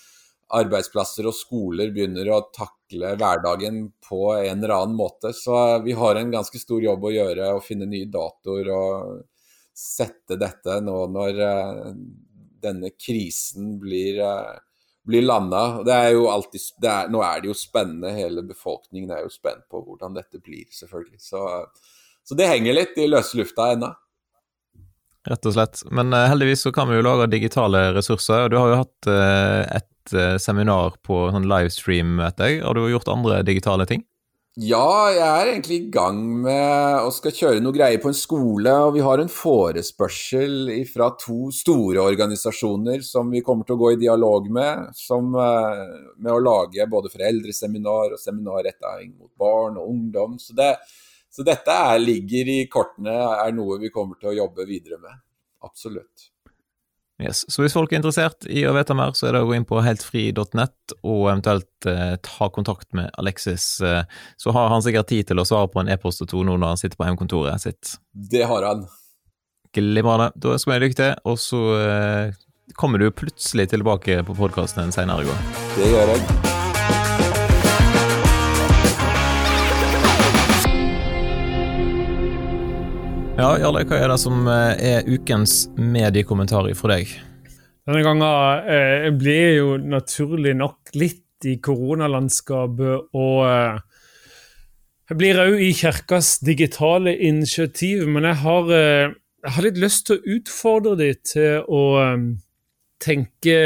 arbeidsplasser 0.53 1.27
og 1.29 1.35
skoler 1.35 1.91
begynner 1.93 2.29
å 2.29 2.43
takle 2.53 3.15
hverdagen 3.17 3.87
på 4.05 4.21
en 4.35 4.59
eller 4.59 4.75
annen 4.75 4.97
måte. 4.97 5.33
Så 5.33 5.55
vi 5.85 5.95
har 5.97 6.19
en 6.19 6.33
ganske 6.33 6.59
stor 6.61 6.83
jobb 6.83 7.07
å 7.07 7.13
gjøre 7.13 7.53
å 7.55 7.63
finne 7.63 7.87
nye 7.89 8.09
datoer 8.11 8.69
og 8.73 9.23
sette 9.73 10.37
dette 10.37 10.77
nå 10.85 10.99
når 11.09 11.41
uh, 11.41 11.87
denne 12.63 12.93
krisen 12.93 13.77
blir, 13.81 14.21
uh, 14.21 14.53
blir 15.07 15.25
landa. 15.25 15.81
Det 15.85 15.95
er 15.95 16.13
jo 16.13 16.27
alltid, 16.31 16.67
er, 16.85 17.09
nå 17.13 17.23
er 17.25 17.41
det 17.41 17.49
jo 17.49 17.57
spennende, 17.57 18.13
hele 18.13 18.45
befolkningen 18.45 19.15
er 19.15 19.25
jo 19.25 19.33
spent 19.33 19.65
på 19.71 19.81
hvordan 19.81 20.13
dette 20.19 20.41
blir, 20.43 20.67
selvfølgelig. 20.69 21.19
Så, 21.23 21.41
så 22.23 22.37
det 22.37 22.51
henger 22.51 22.77
litt 22.77 23.01
i 23.01 23.09
løse 23.09 23.39
lufta 23.39 23.71
ennå. 23.73 23.89
Rett 25.23 25.47
og 25.47 25.55
slett. 25.55 25.81
Men 25.89 26.13
uh, 26.13 26.27
heldigvis 26.29 26.67
så 26.67 26.73
kan 26.75 26.91
vi 26.91 26.99
jo 26.99 27.07
lage 27.07 27.31
digitale 27.31 27.87
ressurser. 27.97 28.45
og 28.45 28.53
Du 28.53 28.59
har 28.59 28.69
jo 28.69 28.79
hatt 28.83 29.11
et 29.79 29.89
eh, 30.11 30.35
seminar 30.41 30.97
på 31.05 31.29
sånn 31.31 31.47
livestream, 31.47 32.17
vet 32.19 32.43
jeg. 32.43 32.63
Har 32.65 32.75
du 32.75 32.89
gjort 32.91 33.11
andre 33.13 33.39
digitale 33.47 33.87
ting? 33.87 34.03
Ja, 34.53 35.09
jeg 35.09 35.23
er 35.25 35.47
egentlig 35.49 35.77
i 35.79 35.85
gang 35.89 36.19
med 36.43 36.99
å 37.01 37.09
skal 37.09 37.33
kjøre 37.33 37.61
noe 37.63 37.73
greier 37.73 37.97
på 37.97 38.11
en 38.11 38.17
skole. 38.17 38.73
Og 38.85 38.91
vi 38.93 39.01
har 39.01 39.17
en 39.23 39.31
forespørsel 39.33 40.69
fra 40.91 41.07
to 41.17 41.47
store 41.49 42.03
organisasjoner 42.03 43.01
som 43.07 43.31
vi 43.33 43.41
kommer 43.41 43.65
til 43.65 43.79
å 43.79 43.81
gå 43.81 43.93
i 43.95 44.01
dialog 44.03 44.51
med. 44.53 44.91
Som, 44.93 45.33
eh, 45.33 46.13
med 46.19 46.31
å 46.35 46.43
lage 46.43 46.85
både 46.85 47.09
foreldreseminar 47.09 48.13
og 48.13 48.21
seminar 48.21 48.61
retta 48.67 49.01
inn 49.01 49.15
mot 49.17 49.31
barn 49.35 49.79
og 49.81 49.89
ungdom. 49.89 50.37
Så, 50.37 50.53
det, 50.53 50.75
så 51.31 51.41
dette 51.41 51.73
er, 51.73 51.97
ligger 51.97 52.53
i 52.53 52.67
kortene, 52.69 53.17
er 53.47 53.51
noe 53.57 53.79
vi 53.81 53.89
kommer 53.89 54.21
til 54.21 54.35
å 54.35 54.37
jobbe 54.43 54.67
videre 54.69 55.01
med. 55.01 55.17
Absolutt. 55.65 56.32
Yes. 57.21 57.43
Så 57.51 57.61
hvis 57.61 57.75
folk 57.75 57.91
er 57.93 57.99
interessert 57.99 58.47
i 58.49 58.63
å 58.65 58.73
vite 58.73 58.95
mer, 58.97 59.13
så 59.13 59.27
er 59.27 59.35
det 59.35 59.43
å 59.43 59.49
gå 59.49 59.53
inn 59.57 59.67
på 59.69 59.81
heltfri.nett 59.85 60.95
og 61.03 61.19
eventuelt 61.29 61.87
eh, 61.89 62.15
ta 62.25 62.49
kontakt 62.53 62.89
med 62.97 63.11
Alexis. 63.21 63.67
Eh, 63.85 64.01
så 64.41 64.55
har 64.55 64.71
han 64.73 64.81
sikkert 64.85 65.11
tid 65.11 65.29
til 65.29 65.41
å 65.41 65.45
svare 65.47 65.69
på 65.71 65.83
en 65.83 65.91
e-post 65.93 66.25
og 66.25 66.31
to 66.33 66.41
nå 66.41 66.57
når 66.57 66.73
han 66.73 66.81
sitter 66.81 66.97
på 66.97 67.07
hjemmekontoret 67.07 67.61
sitt. 67.63 67.95
Det 68.11 68.43
har 68.49 68.65
han. 68.65 68.87
Glimrende. 69.73 70.31
Da 70.35 70.57
skal 70.61 70.75
vi 70.75 70.87
lykke 70.87 70.99
til, 70.99 71.13
og 71.29 71.37
så 71.41 71.61
eh, 71.77 72.41
kommer 72.79 73.01
du 73.01 73.11
plutselig 73.13 73.69
tilbake 73.73 74.23
på 74.25 74.37
podkasten 74.37 74.87
en 74.87 74.95
senere 74.95 75.29
gang. 75.29 75.47
Det 75.77 75.93
gjør 75.93 76.15
jeg. 76.15 77.42
Ja, 83.43 83.57
Jarle, 83.59 83.81
hva 83.83 83.97
er 83.99 84.07
det 84.07 84.21
som 84.21 84.45
eh, 84.47 84.81
er 84.87 85.07
ukens 85.09 85.65
mediekommentar 85.75 86.69
fra 86.79 86.93
deg? 86.93 87.09
Denne 87.83 88.03
gangen 88.05 88.23
eh, 88.71 89.09
blir 89.19 89.49
jo 89.57 89.73
naturlig 89.83 90.53
nok 90.55 90.93
litt 90.95 91.43
i 91.51 91.57
koronalandskapet, 91.59 93.11
og 93.11 93.41
eh, 93.43 93.83
jeg 95.11 95.19
blir 95.19 95.43
òg 95.43 95.59
i 95.59 95.73
kirkas 95.75 96.37
digitale 96.39 97.17
initiativ, 97.19 98.07
men 98.07 98.31
jeg 98.31 98.41
har, 98.45 98.73
eh, 98.79 99.11
jeg 99.43 99.55
har 99.57 99.67
litt 99.67 99.83
lyst 99.89 100.07
til 100.07 100.21
å 100.21 100.37
utfordre 100.37 100.97
dem 101.03 101.21
til 101.27 101.67
å 101.67 101.85
eh, 101.99 102.27
tenke 103.03 103.61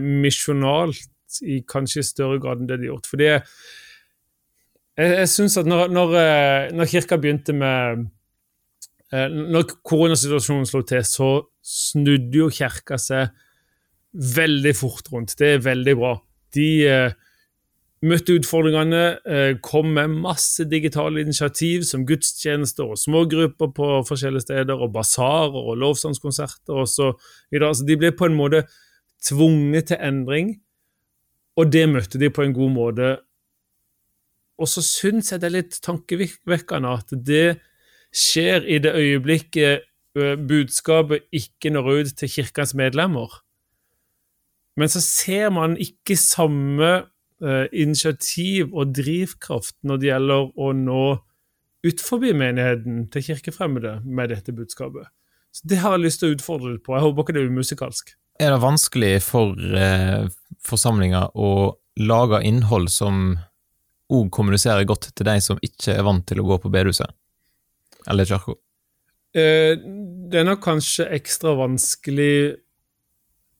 misjonalt 0.00 1.42
i 1.44 1.60
kanskje 1.68 2.10
større 2.14 2.40
grad 2.40 2.64
enn 2.64 2.72
det 2.72 2.80
de 2.80 2.88
har 2.88 2.94
gjort. 2.94 3.12
Fordi 3.12 3.34
jeg, 3.34 3.48
jeg, 4.96 5.18
jeg 5.18 5.34
syns 5.36 5.60
at 5.60 5.68
når, 5.68 5.90
når, 5.92 6.22
eh, 6.22 6.70
når 6.80 6.96
kirka 6.96 7.20
begynte 7.20 7.52
med 7.52 8.08
når 9.12 9.70
koronasituasjonen 9.88 10.66
slo 10.68 10.82
til, 10.84 11.04
så 11.06 11.28
snudde 11.64 12.42
jo 12.42 12.50
kirka 12.52 12.98
seg 13.00 13.30
veldig 14.12 14.74
fort 14.76 15.08
rundt. 15.12 15.36
Det 15.38 15.54
er 15.54 15.64
veldig 15.64 15.94
bra. 15.96 16.12
De 16.56 16.68
eh, 16.88 17.16
møtte 18.08 18.36
utfordringene, 18.38 19.02
eh, 19.24 19.52
kom 19.64 19.92
med 19.96 20.16
masse 20.24 20.64
digitale 20.70 21.22
initiativ 21.24 21.84
som 21.88 22.06
gudstjenester 22.08 22.92
og 22.92 23.00
smågrupper 23.00 23.72
på 23.76 23.88
forskjellige 24.08 24.46
steder, 24.46 24.76
og 24.76 24.92
basarer 24.94 25.56
og 25.56 25.78
lovsangskonserter 25.82 26.84
de 27.86 27.98
ble 27.98 28.12
på 28.12 28.28
en 28.28 28.38
måte 28.38 28.64
tvunget 29.24 29.90
til 29.90 29.98
endring, 30.00 30.58
og 31.58 31.72
det 31.72 31.88
møtte 31.90 32.20
de 32.20 32.30
på 32.30 32.44
en 32.44 32.54
god 32.54 32.70
måte. 32.70 33.16
Og 34.58 34.68
så 34.70 34.82
syns 34.82 35.32
jeg 35.32 35.40
det 35.40 35.48
er 35.48 35.56
litt 35.58 35.80
tankevekkende 35.82 36.92
at 37.00 37.14
det 37.26 37.58
skjer 38.14 38.64
i 38.66 38.80
det 38.82 38.94
øyeblikket 38.96 39.84
budskapet 40.48 41.28
ikke 41.32 41.70
når 41.70 41.90
ut 42.00 42.16
til 42.18 42.30
kirkens 42.32 42.74
medlemmer. 42.74 43.30
Men 44.78 44.90
så 44.90 45.02
ser 45.04 45.52
man 45.54 45.76
ikke 45.78 46.16
samme 46.18 47.04
initiativ 47.70 48.72
og 48.74 48.96
drivkraft 48.96 49.76
når 49.86 50.00
det 50.00 50.08
gjelder 50.08 50.48
å 50.58 50.72
nå 50.74 51.04
utenfor 51.86 52.24
menigheten 52.34 53.04
til 53.12 53.26
kirkefremmede 53.30 54.00
med 54.04 54.32
dette 54.34 54.52
budskapet. 54.52 55.06
Så 55.52 55.68
Det 55.68 55.78
har 55.78 55.96
jeg 55.96 56.04
lyst 56.04 56.20
til 56.20 56.30
å 56.30 56.36
utfordre 56.36 56.72
litt 56.74 56.84
på. 56.84 56.94
Jeg 56.94 57.06
håper 57.06 57.22
ikke 57.22 57.34
det 57.36 57.42
er 57.42 57.52
umusikalsk. 57.52 58.14
Er 58.38 58.52
det 58.54 58.62
vanskelig 58.62 59.14
for 59.26 59.54
eh, 59.58 60.28
forsamlinger 60.62 61.32
å 61.34 61.78
lage 61.98 62.42
innhold 62.46 62.90
som 62.92 63.38
òg 64.08 64.28
kommuniserer 64.32 64.86
godt 64.88 65.10
til 65.10 65.26
de 65.26 65.40
som 65.42 65.58
ikke 65.62 65.96
er 65.96 66.06
vant 66.06 66.26
til 66.26 66.40
å 66.42 66.46
gå 66.46 66.60
på 66.62 66.70
bedehuset? 66.70 67.10
Eller 68.08 68.28
Kjarko? 68.28 68.56
Eh, 69.36 69.76
det 70.28 70.40
er 70.40 70.48
nok 70.48 70.62
kanskje 70.64 71.08
ekstra 71.18 71.54
vanskelig 71.58 72.56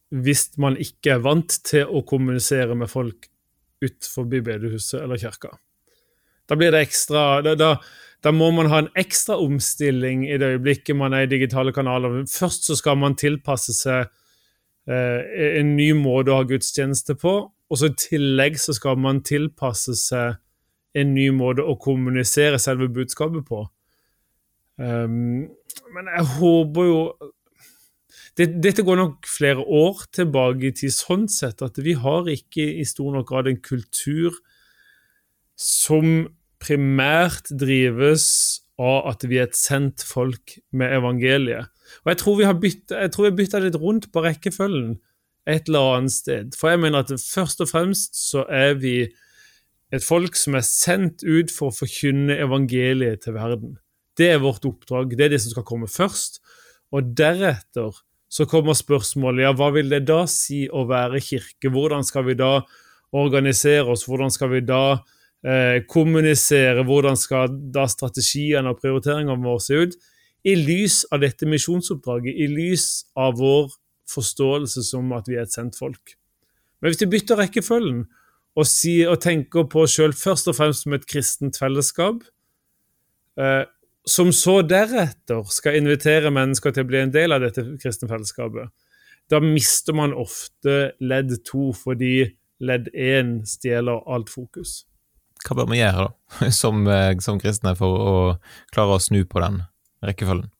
hvis 0.09 0.47
man 0.57 0.78
ikke 0.81 1.19
er 1.19 1.25
vant 1.25 1.59
til 1.69 1.88
å 1.88 2.00
kommunisere 2.09 2.76
med 2.78 2.88
folk 2.88 3.28
utenfor 3.85 4.28
bedehuset 4.31 5.02
eller 5.02 5.21
kirka. 5.21 5.52
Da 6.49 6.57
blir 6.57 6.73
det 6.73 6.87
ekstra 6.87 7.43
da, 7.45 7.52
da, 7.59 7.75
da, 8.25 8.33
må 8.33 8.49
man 8.57 8.71
ha 8.73 8.81
en 8.83 8.90
ekstra 8.99 9.37
omstilling 9.45 10.25
i 10.26 10.38
det 10.40 10.55
øyeblikket 10.55 10.97
man 10.97 11.12
er 11.12 11.26
i 11.26 11.31
digitale 11.31 11.75
kanaler. 11.76 12.23
Først 12.33 12.71
så 12.71 12.78
skal 12.78 12.97
man 12.99 13.19
tilpasse 13.21 13.76
seg 13.76 14.09
eh, 14.88 15.61
en 15.61 15.76
ny 15.76 15.93
måte 15.99 16.33
å 16.33 16.40
ha 16.40 16.49
gudstjeneste 16.49 17.19
på, 17.21 17.38
og 17.69 17.76
så 17.76 17.93
i 17.93 17.99
tillegg 18.00 18.57
så 18.61 18.73
skal 18.73 18.97
man 18.97 19.21
tilpasse 19.21 19.93
seg 20.00 20.38
en 20.97 21.12
ny 21.12 21.28
måte 21.37 21.62
å 21.62 21.76
kommunisere 21.76 22.57
selve 22.59 22.88
budskapet 22.88 23.45
på. 23.47 23.67
Um, 24.78 25.49
men 25.94 26.11
jeg 26.14 26.26
håper 26.38 26.87
jo 26.87 27.00
det, 28.38 28.47
Dette 28.62 28.85
går 28.87 29.00
nok 29.00 29.26
flere 29.26 29.64
år 29.64 30.04
tilbake 30.14 30.68
i 30.68 30.75
tid, 30.76 30.94
sånn 30.94 31.26
sett 31.32 31.64
at 31.66 31.80
vi 31.82 31.97
har 31.99 32.28
ikke 32.30 32.62
i 32.78 32.85
stor 32.87 33.11
nok 33.16 33.26
grad 33.32 33.50
en 33.50 33.58
kultur 33.58 34.37
som 35.58 36.28
primært 36.62 37.50
drives 37.50 38.28
av 38.78 39.11
at 39.11 39.26
vi 39.26 39.40
er 39.40 39.49
et 39.49 39.58
sendt 39.58 40.04
folk 40.06 40.54
med 40.70 40.94
evangeliet. 41.00 41.66
Og 42.04 42.12
Jeg 42.12 42.20
tror 42.23 42.38
vi 42.38 42.47
har 42.47 43.35
bytta 43.35 43.62
litt 43.64 43.78
rundt 43.82 44.11
på 44.14 44.23
rekkefølgen 44.23 44.99
et 45.49 45.66
eller 45.66 45.97
annet 45.97 46.14
sted. 46.14 46.54
For 46.58 46.70
jeg 46.70 46.82
mener 46.85 47.02
at 47.02 47.11
først 47.11 47.62
og 47.64 47.70
fremst 47.73 48.18
så 48.20 48.44
er 48.47 48.76
vi 48.78 49.08
et 49.90 50.04
folk 50.04 50.37
som 50.37 50.54
er 50.54 50.66
sendt 50.66 51.25
ut 51.25 51.50
for 51.50 51.73
å 51.73 51.78
forkynne 51.78 52.37
evangeliet 52.38 53.25
til 53.25 53.35
verden. 53.38 53.78
Det 54.19 54.33
er 54.35 54.43
vårt 54.43 54.67
oppdrag. 54.67 55.15
Det 55.15 55.29
er 55.29 55.35
det 55.35 55.43
som 55.45 55.55
skal 55.55 55.67
komme 55.69 55.89
først. 55.91 56.41
Og 56.95 57.15
deretter 57.17 57.95
så 58.29 58.45
kommer 58.49 58.77
spørsmålet 58.77 59.47
ja, 59.47 59.55
hva 59.57 59.71
vil 59.73 59.89
det 59.93 60.03
da 60.09 60.25
si 60.29 60.67
å 60.69 60.85
være 60.89 61.21
kirke? 61.25 61.71
Hvordan 61.73 62.05
skal 62.05 62.27
vi 62.27 62.37
da 62.37 62.59
organisere 63.17 63.95
oss? 63.95 64.05
Hvordan 64.09 64.33
skal 64.33 64.53
vi 64.53 64.61
da 64.69 64.83
eh, 65.47 65.81
kommunisere? 65.89 66.85
Hvordan 66.85 67.17
skal 67.17 67.55
da 67.73 67.87
strategiene 67.89 68.75
og 68.75 68.83
prioriteringene 68.83 69.41
våre 69.45 69.65
se 69.65 69.81
ut? 69.81 69.97
I 70.45 70.55
lys 70.61 71.03
av 71.13 71.25
dette 71.25 71.49
misjonsoppdraget, 71.49 72.37
i 72.37 72.49
lys 72.53 73.09
av 73.19 73.41
vår 73.41 73.73
forståelse 74.09 74.85
som 74.87 75.11
at 75.17 75.29
vi 75.29 75.39
er 75.39 75.49
et 75.49 75.55
sendt 75.55 75.77
folk. 75.79 76.15
Men 76.79 76.93
hvis 76.93 77.03
vi 77.03 77.11
bytter 77.17 77.41
rekkefølgen 77.43 78.05
og, 78.59 78.67
si, 78.69 79.01
og 79.09 79.19
tenker 79.23 79.67
på 79.71 79.85
oss 79.85 79.97
sjøl 79.97 80.15
først 80.17 80.51
og 80.51 80.57
fremst 80.59 80.85
som 80.85 80.95
et 80.97 81.09
kristent 81.09 81.59
fellesskap, 81.61 82.23
eh, 83.41 83.65
som 84.09 84.33
så 84.35 84.61
deretter 84.67 85.47
skal 85.53 85.79
invitere 85.79 86.33
mennesker 86.35 86.75
til 86.75 86.87
å 86.87 86.91
bli 86.91 87.03
en 87.05 87.15
del 87.15 87.35
av 87.37 87.45
dette 87.45 87.65
kristne 87.83 88.11
fellesskapet, 88.11 88.73
da 89.29 89.41
mister 89.45 89.97
man 89.97 90.17
ofte 90.17 90.93
ledd 91.05 91.35
to 91.47 91.71
fordi 91.77 92.31
ledd 92.65 92.88
én 92.97 93.41
stjeler 93.47 94.00
alt 94.09 94.33
fokus. 94.33 94.83
Hva 95.45 95.61
bør 95.61 95.69
vi 95.71 95.83
gjøre 95.83 96.09
da, 96.09 96.50
som, 96.61 96.87
eh, 96.91 97.12
som 97.23 97.41
kristne 97.41 97.77
for 97.79 98.07
å 98.12 98.15
klare 98.75 98.97
å 98.97 99.03
snu 99.03 99.23
på 99.29 99.45
den 99.45 99.62
rekkefølgen? 100.05 100.50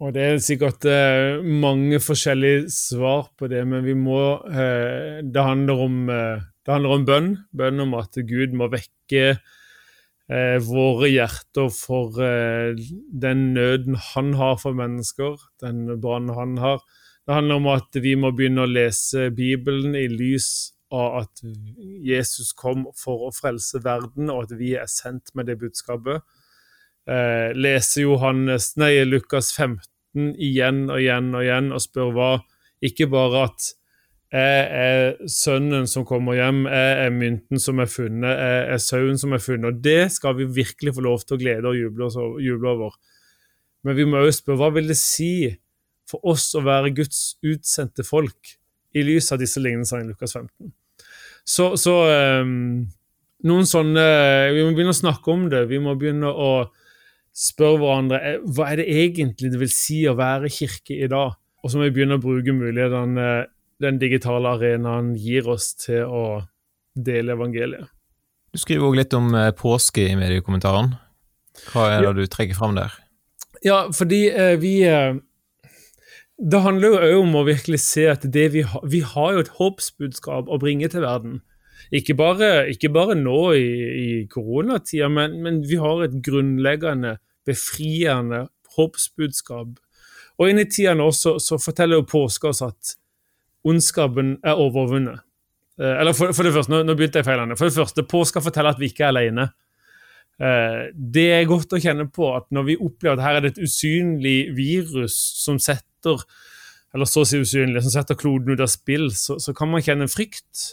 Og 0.00 0.14
Det 0.16 0.22
er 0.24 0.38
sikkert 0.40 0.86
eh, 0.88 1.42
mange 1.44 1.98
forskjellige 2.00 2.70
svar 2.72 3.26
på 3.36 3.50
det, 3.52 3.60
men 3.68 3.84
vi 3.84 3.92
må 3.98 4.20
eh, 4.48 5.20
det, 5.20 5.42
handler 5.44 5.82
om, 5.84 5.98
eh, 6.08 6.40
det 6.64 6.72
handler 6.72 6.94
om 6.94 7.04
bønn. 7.08 7.28
Bønn 7.52 7.84
om 7.84 7.98
at 7.98 8.16
Gud 8.24 8.56
må 8.56 8.70
vekke 8.72 9.34
eh, 10.30 10.56
våre 10.62 11.10
hjerter 11.10 11.70
for 11.74 12.20
eh, 12.22 12.78
den 13.24 13.50
nøden 13.56 13.98
han 14.12 14.34
har 14.38 14.58
for 14.62 14.76
mennesker, 14.76 15.38
den 15.62 15.86
banen 16.00 16.34
han 16.36 16.58
har. 16.62 16.82
Det 17.26 17.36
handler 17.36 17.60
om 17.60 17.70
at 17.74 18.00
vi 18.02 18.16
må 18.18 18.32
begynne 18.34 18.64
å 18.64 18.70
lese 18.70 19.28
Bibelen 19.34 19.94
i 19.98 20.06
lys 20.10 20.72
av 20.90 21.20
at 21.20 21.42
Jesus 22.02 22.50
kom 22.58 22.88
for 22.98 23.28
å 23.28 23.34
frelse 23.34 23.82
verden, 23.84 24.30
og 24.32 24.48
at 24.48 24.56
vi 24.58 24.74
er 24.78 24.90
sendt 24.90 25.34
med 25.38 25.46
det 25.46 25.60
budskapet. 25.60 26.24
Eh, 27.10 27.50
lese 27.54 28.02
Johannes, 28.02 28.72
nei, 28.80 28.96
Lukas 29.06 29.52
15 29.54 30.34
igjen 30.42 30.88
og 30.90 30.98
igjen 30.98 31.30
og 31.34 31.44
igjen 31.44 31.70
og 31.74 31.82
spør 31.82 32.10
hva 32.16 32.30
Ikke 32.82 33.06
bare 33.12 33.44
at 33.46 33.66
jeg 34.30 34.66
er 34.70 35.16
sønnen 35.26 35.88
som 35.90 36.04
kommer 36.06 36.36
hjem, 36.38 36.62
jeg 36.70 36.98
er 37.02 37.14
mynten 37.14 37.58
som 37.58 37.80
er 37.82 37.88
funnet, 37.90 38.30
jeg 38.30 38.60
er 38.76 38.82
sauen 38.84 39.18
som 39.18 39.34
er 39.34 39.42
funnet. 39.42 39.72
Og 39.72 39.80
det 39.82 40.12
skal 40.14 40.36
vi 40.38 40.46
virkelig 40.60 40.94
få 40.94 41.02
lov 41.02 41.24
til 41.24 41.34
å 41.34 41.40
glede 41.40 41.72
og 41.72 41.78
juble, 41.80 42.70
over. 42.70 42.94
Men 43.82 43.98
vi 43.98 44.06
må 44.06 44.22
også 44.22 44.44
spørre 44.44 44.60
hva 44.62 44.70
vil 44.76 44.92
det 44.92 44.98
si 45.00 45.32
for 46.10 46.22
oss 46.30 46.46
å 46.54 46.62
være 46.62 46.94
Guds 46.94 47.40
utsendte 47.42 48.06
folk 48.06 48.54
i 48.94 49.02
lys 49.06 49.32
av 49.34 49.42
disse 49.42 49.62
lignelsene 49.62 50.04
i 50.04 50.10
Lukas 50.12 50.36
15? 50.38 50.70
Så, 51.50 51.72
så 51.80 51.94
um, 52.44 52.84
noen 53.48 53.66
sånne 53.66 54.02
Vi 54.54 54.62
må 54.62 54.74
begynne 54.76 54.92
å 54.94 55.00
snakke 55.00 55.32
om 55.32 55.48
det. 55.50 55.64
Vi 55.70 55.80
må 55.82 55.96
begynne 55.98 56.30
å 56.30 56.52
spørre 57.34 57.80
hverandre 57.80 58.18
eh, 58.26 58.42
hva 58.46 58.70
er 58.70 58.82
det 58.82 58.90
egentlig 58.94 59.50
det 59.50 59.58
vil 59.58 59.72
si 59.74 60.04
å 60.06 60.18
være 60.18 60.50
kirke 60.52 60.98
i 60.98 61.10
dag. 61.10 61.34
Og 61.64 61.70
så 61.70 61.80
må 61.80 61.88
vi 61.88 61.96
begynne 61.98 62.20
å 62.20 62.22
bruke 62.22 62.54
mulighetene 62.54 63.30
den 63.80 64.00
digitale 64.00 64.56
arenaen 64.56 65.14
gir 65.18 65.48
oss 65.50 65.72
til 65.80 66.04
å 66.04 66.24
dele 66.94 67.36
evangeliet. 67.36 67.88
Du 68.50 68.58
skriver 68.58 68.88
òg 68.88 68.98
litt 68.98 69.14
om 69.14 69.30
eh, 69.38 69.52
påske 69.56 70.08
i 70.10 70.16
mediekommentaren. 70.18 70.94
Hva 71.70 71.86
er 71.90 72.00
det 72.00 72.08
ja. 72.08 72.14
du 72.18 72.24
trekker 72.30 72.58
fram 72.58 72.76
der? 72.78 72.94
Ja, 73.64 73.80
fordi 73.94 74.24
eh, 74.30 74.56
vi 74.60 74.80
eh, 74.88 75.18
Det 76.40 76.62
handler 76.64 76.88
jo 76.88 77.00
òg 77.00 77.18
om 77.20 77.34
å 77.36 77.44
virkelig 77.44 77.82
se 77.84 78.06
at 78.10 78.24
det 78.24 78.46
vi 78.54 78.62
har 78.64 78.86
Vi 78.88 79.02
har 79.04 79.34
jo 79.34 79.44
et 79.44 79.52
håpsbudskap 79.58 80.48
å 80.48 80.58
bringe 80.62 80.88
til 80.88 81.04
verden. 81.04 81.40
Ikke 81.90 82.14
bare, 82.14 82.70
ikke 82.70 82.90
bare 82.94 83.16
nå 83.18 83.38
i, 83.58 83.68
i 84.04 84.08
koronatida, 84.30 85.08
men, 85.10 85.40
men, 85.42 85.60
vi 85.66 85.78
har 85.80 86.04
et 86.04 86.14
grunnleggende, 86.22 87.16
befriende 87.46 88.44
håpsbudskap. 88.76 89.78
Og 90.38 90.50
inn 90.50 90.62
i 90.62 90.68
tida 90.70 90.94
nå 90.94 91.10
så, 91.12 91.34
så 91.42 91.58
forteller 91.58 91.98
jo 91.98 92.06
påska 92.08 92.52
oss 92.52 92.62
at 92.64 92.94
ondskapen 93.66 94.36
er 94.44 94.60
overvunnet. 94.60 95.24
Eh, 95.80 95.96
eller 96.00 96.16
for, 96.16 96.34
for, 96.36 96.46
det 96.46 96.54
første, 96.54 96.72
nå, 96.72 96.82
nå 96.86 96.96
begynte 96.98 97.20
jeg 97.20 97.28
feilende. 97.28 97.58
For 97.58 97.68
det 97.68 97.76
første, 97.76 98.06
påska 98.08 98.42
forteller 98.44 98.76
at 98.76 98.80
vi 98.80 98.90
ikke 98.92 99.06
er 99.06 99.12
alene. 99.14 99.48
Eh, 100.40 100.86
det 100.94 101.26
er 101.36 101.50
godt 101.50 101.76
å 101.76 101.82
kjenne 101.82 102.08
på 102.12 102.30
at 102.36 102.48
når 102.54 102.70
vi 102.70 102.80
opplever 102.80 103.18
at 103.18 103.26
her 103.26 103.38
er 103.38 103.44
det 103.46 103.54
et 103.54 103.64
usynlig 103.68 104.38
virus 104.56 105.18
som 105.42 105.60
setter 105.60 106.24
eller 106.94 107.06
så 107.06 107.22
å 107.22 107.28
si 107.28 107.38
usynlig, 107.38 107.82
som 107.84 107.92
setter 107.94 108.18
kloden 108.18 108.56
ut 108.56 108.62
av 108.64 108.70
spill, 108.70 109.12
så, 109.14 109.36
så 109.38 109.54
kan 109.54 109.70
man 109.70 109.84
kjenne 109.84 110.10
frykt. 110.10 110.72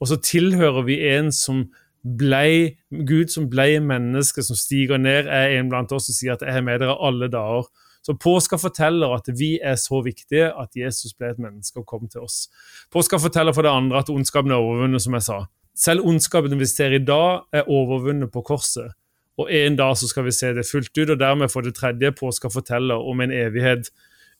Og 0.00 0.08
så 0.08 0.16
tilhører 0.24 0.86
vi 0.86 0.96
en 1.10 1.28
som 1.34 1.66
blei, 2.00 2.78
Gud 2.88 3.32
som 3.34 3.50
blei 3.52 3.74
menneske, 3.84 4.44
som 4.46 4.56
stiger 4.56 5.00
ned, 5.02 5.28
er 5.28 5.58
en 5.58 5.68
blant 5.68 5.92
oss 5.92 6.08
og 6.08 6.16
sier 6.16 6.38
at 6.38 6.44
'jeg 6.46 6.56
er 6.56 6.64
med 6.64 6.80
dere 6.80 6.96
alle 6.96 7.28
dager'. 7.28 7.68
Så 8.08 8.14
påska 8.16 8.56
forteller 8.56 9.12
at 9.12 9.26
vi 9.36 9.58
er 9.60 9.74
så 9.76 9.98
viktige 10.00 10.46
at 10.48 10.76
Jesus 10.76 11.12
ble 11.12 11.28
et 11.28 11.40
menneske 11.42 11.82
og 11.82 11.84
kom 11.90 12.06
til 12.08 12.24
oss. 12.24 12.46
Påska 12.88 13.18
forteller 13.20 13.52
for 13.52 13.66
det 13.66 13.72
andre 13.74 14.00
at 14.00 14.08
ondskapen 14.08 14.54
er 14.54 14.62
overvunnet, 14.62 15.04
som 15.04 15.16
jeg 15.18 15.26
sa. 15.26 15.42
Selv 15.76 16.06
ondskapen 16.08 16.56
vi 16.56 16.70
ser 16.70 16.96
i 16.96 17.02
dag, 17.04 17.44
er 17.52 17.68
overvunnet 17.68 18.32
på 18.32 18.40
korset. 18.48 18.96
Og 19.36 19.52
en 19.52 19.76
dag 19.76 19.92
så 20.00 20.08
skal 20.08 20.24
vi 20.24 20.32
se 20.32 20.54
det 20.56 20.64
fullt 20.66 20.96
ut, 20.96 21.12
og 21.12 21.20
dermed 21.20 21.52
for 21.52 21.66
det 21.66 21.74
tredje 21.76 22.14
påska 22.16 22.48
forteller 22.48 23.04
om 23.12 23.20
en 23.20 23.34
evighet 23.34 23.92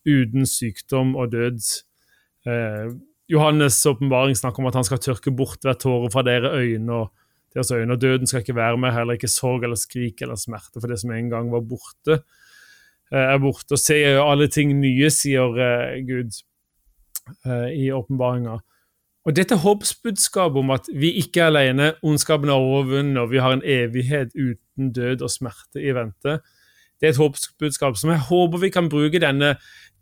uten 0.09 0.49
sykdom 0.49 1.13
og 1.21 1.37
død. 1.37 1.61
Eh, 2.49 2.89
Johannes' 3.29 3.85
åpenbaring 3.85 4.33
snakker 4.37 4.65
om 4.65 4.73
at 4.73 4.81
han 4.81 4.89
skal 4.89 5.05
tørke 5.05 5.31
bort 5.37 5.61
hver 5.61 5.77
tåre 5.77 6.09
fra 6.11 6.25
dere 6.25 6.57
øyne. 6.57 6.93
og 6.93 7.13
deres 7.55 7.71
øyne, 7.71 7.93
og 7.93 8.01
Døden 8.01 8.27
skal 8.27 8.41
ikke 8.41 8.57
være 8.57 8.79
med, 8.79 8.93
heller 8.93 9.17
ikke 9.17 9.29
sorg 9.29 9.63
eller 9.63 9.77
skrik 9.77 10.23
eller 10.23 10.37
smerte 10.37 10.81
for 10.81 10.91
det 10.91 11.01
som 11.01 11.13
en 11.13 11.31
gang 11.31 11.53
var 11.53 11.65
borte. 11.65 12.23
Eh, 13.13 13.33
er 13.35 13.39
borte. 13.41 13.73
Og 13.73 13.81
ser 13.81 14.19
jo 14.19 14.27
alle 14.29 14.49
ting 14.53 14.75
nye, 14.83 15.09
sier 15.13 15.55
uh, 15.57 15.97
Gud 16.05 16.35
uh, 17.47 17.71
i 17.73 17.89
åpenbaringa. 17.95 18.59
Og 19.29 19.37
dette 19.37 19.59
håpsbudskapet 19.61 20.61
om 20.61 20.73
at 20.73 20.89
vi 20.97 21.15
ikke 21.21 21.43
er 21.43 21.51
alene, 21.51 21.91
ondskapen 22.05 22.53
er 22.53 22.61
overvunnet, 22.61 23.19
og 23.21 23.33
vi 23.33 23.41
har 23.45 23.57
en 23.57 23.65
evighet 23.65 24.33
uten 24.37 24.93
død 24.97 25.25
og 25.25 25.33
smerte 25.33 25.83
i 25.83 25.93
vente, 25.97 26.39
det 26.99 27.07
er 27.07 27.13
et 27.13 27.21
håpsbudskap 27.21 27.99
som 27.99 28.11
jeg 28.11 28.25
håper 28.27 28.63
vi 28.63 28.71
kan 28.75 28.89
bruke 28.91 29.21
denne 29.23 29.53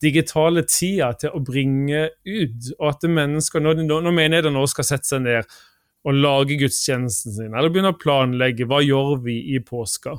digitale 0.01 0.63
tida 0.65 1.11
til 1.21 1.35
å 1.35 1.43
bringe 1.45 2.07
ut. 2.25 2.71
Og 2.79 2.87
at 2.89 3.05
mennesker, 3.05 3.61
når, 3.61 3.83
når 3.85 4.15
menigheter 4.15 4.55
nå 4.55 4.63
skal 4.71 4.89
sette 4.89 5.11
seg 5.11 5.27
ned 5.27 5.59
og 6.07 6.17
lage 6.23 6.57
gudstjenesten 6.61 7.35
sin, 7.35 7.53
eller 7.53 7.73
begynne 7.73 7.93
å 7.93 7.99
planlegge 7.99 8.69
hva 8.71 8.79
gjør 8.85 9.19
vi 9.27 9.41
i 9.57 9.61
påska 9.67 10.15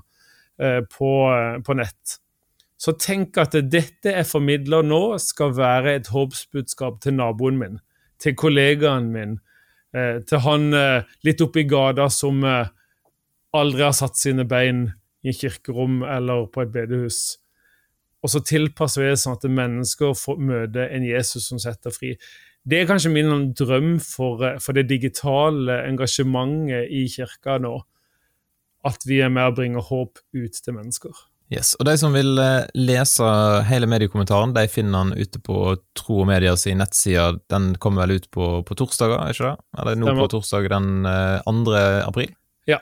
eh, 0.59 0.81
på, 0.83 1.11
på 1.63 1.77
nett, 1.79 2.17
så 2.77 2.93
tenk 2.93 3.37
at 3.41 3.55
dette 3.71 4.13
jeg 4.13 4.29
formidler 4.29 4.85
nå, 4.85 5.17
skal 5.21 5.55
være 5.57 5.97
et 5.97 6.11
håpsbudskap 6.13 7.01
til 7.01 7.17
naboen 7.17 7.57
min, 7.57 7.79
til 8.21 8.35
kollegaen 8.37 9.09
min, 9.13 9.37
eh, 9.97 10.21
til 10.29 10.43
han 10.45 10.69
eh, 10.77 11.07
litt 11.25 11.41
oppi 11.41 11.65
gata 11.69 12.05
som 12.13 12.43
eh, 12.45 12.69
aldri 13.57 13.85
har 13.87 13.95
satt 13.97 14.19
sine 14.19 14.45
bein 14.45 14.91
i 15.25 15.33
kirkerom 15.33 16.03
eller 16.05 16.45
på 16.53 16.63
et 16.63 16.73
bedehus. 16.73 17.39
Og 18.21 18.31
så 18.33 18.41
tilpasser 18.45 19.03
vi 19.03 19.09
det 19.09 19.21
sånn 19.21 19.37
at 19.37 19.47
mennesker 19.49 20.13
får 20.17 20.41
møte 20.41 20.85
en 20.93 21.05
Jesus 21.05 21.47
som 21.49 21.61
setter 21.61 21.93
fri. 21.93 22.13
Det 22.67 22.81
er 22.81 22.89
kanskje 22.89 23.13
min 23.13 23.53
drøm 23.57 23.97
for, 24.03 24.41
for 24.59 24.75
det 24.75 24.89
digitale 24.89 25.79
engasjementet 25.87 26.91
i 26.91 27.05
kirka 27.09 27.57
nå. 27.63 27.77
At 28.85 29.05
vi 29.07 29.21
er 29.23 29.31
med 29.33 29.53
og 29.53 29.57
bringer 29.61 29.85
håp 29.87 30.21
ut 30.35 30.61
til 30.61 30.75
mennesker. 30.75 31.15
Yes, 31.47 31.77
og 31.79 31.87
De 31.87 31.93
som 31.95 32.11
vil 32.11 32.35
eh, 32.43 32.65
lese 32.75 33.27
hele 33.69 33.87
mediekommentaren, 33.87 34.51
de 34.55 34.65
finner 34.67 35.05
den 35.05 35.23
ute 35.23 35.39
på 35.39 35.77
Tro 35.95 36.21
og 36.25 36.27
Media 36.27 36.57
sin 36.59 36.81
nettside. 36.81 37.39
Den 37.47 37.69
kommer 37.79 38.03
vel 38.03 38.19
ut 38.19 38.27
på, 38.35 38.49
på 38.67 38.75
torsdager, 38.75 39.31
ikke 39.31 39.53
det? 39.53 39.67
Eller 39.79 39.95
nå 39.95 40.15
på 40.17 40.27
torsdag 40.35 40.67
den 40.73 41.07
2. 41.07 41.75
Eh, 41.79 42.01
april? 42.03 42.33
Ja. 42.67 42.81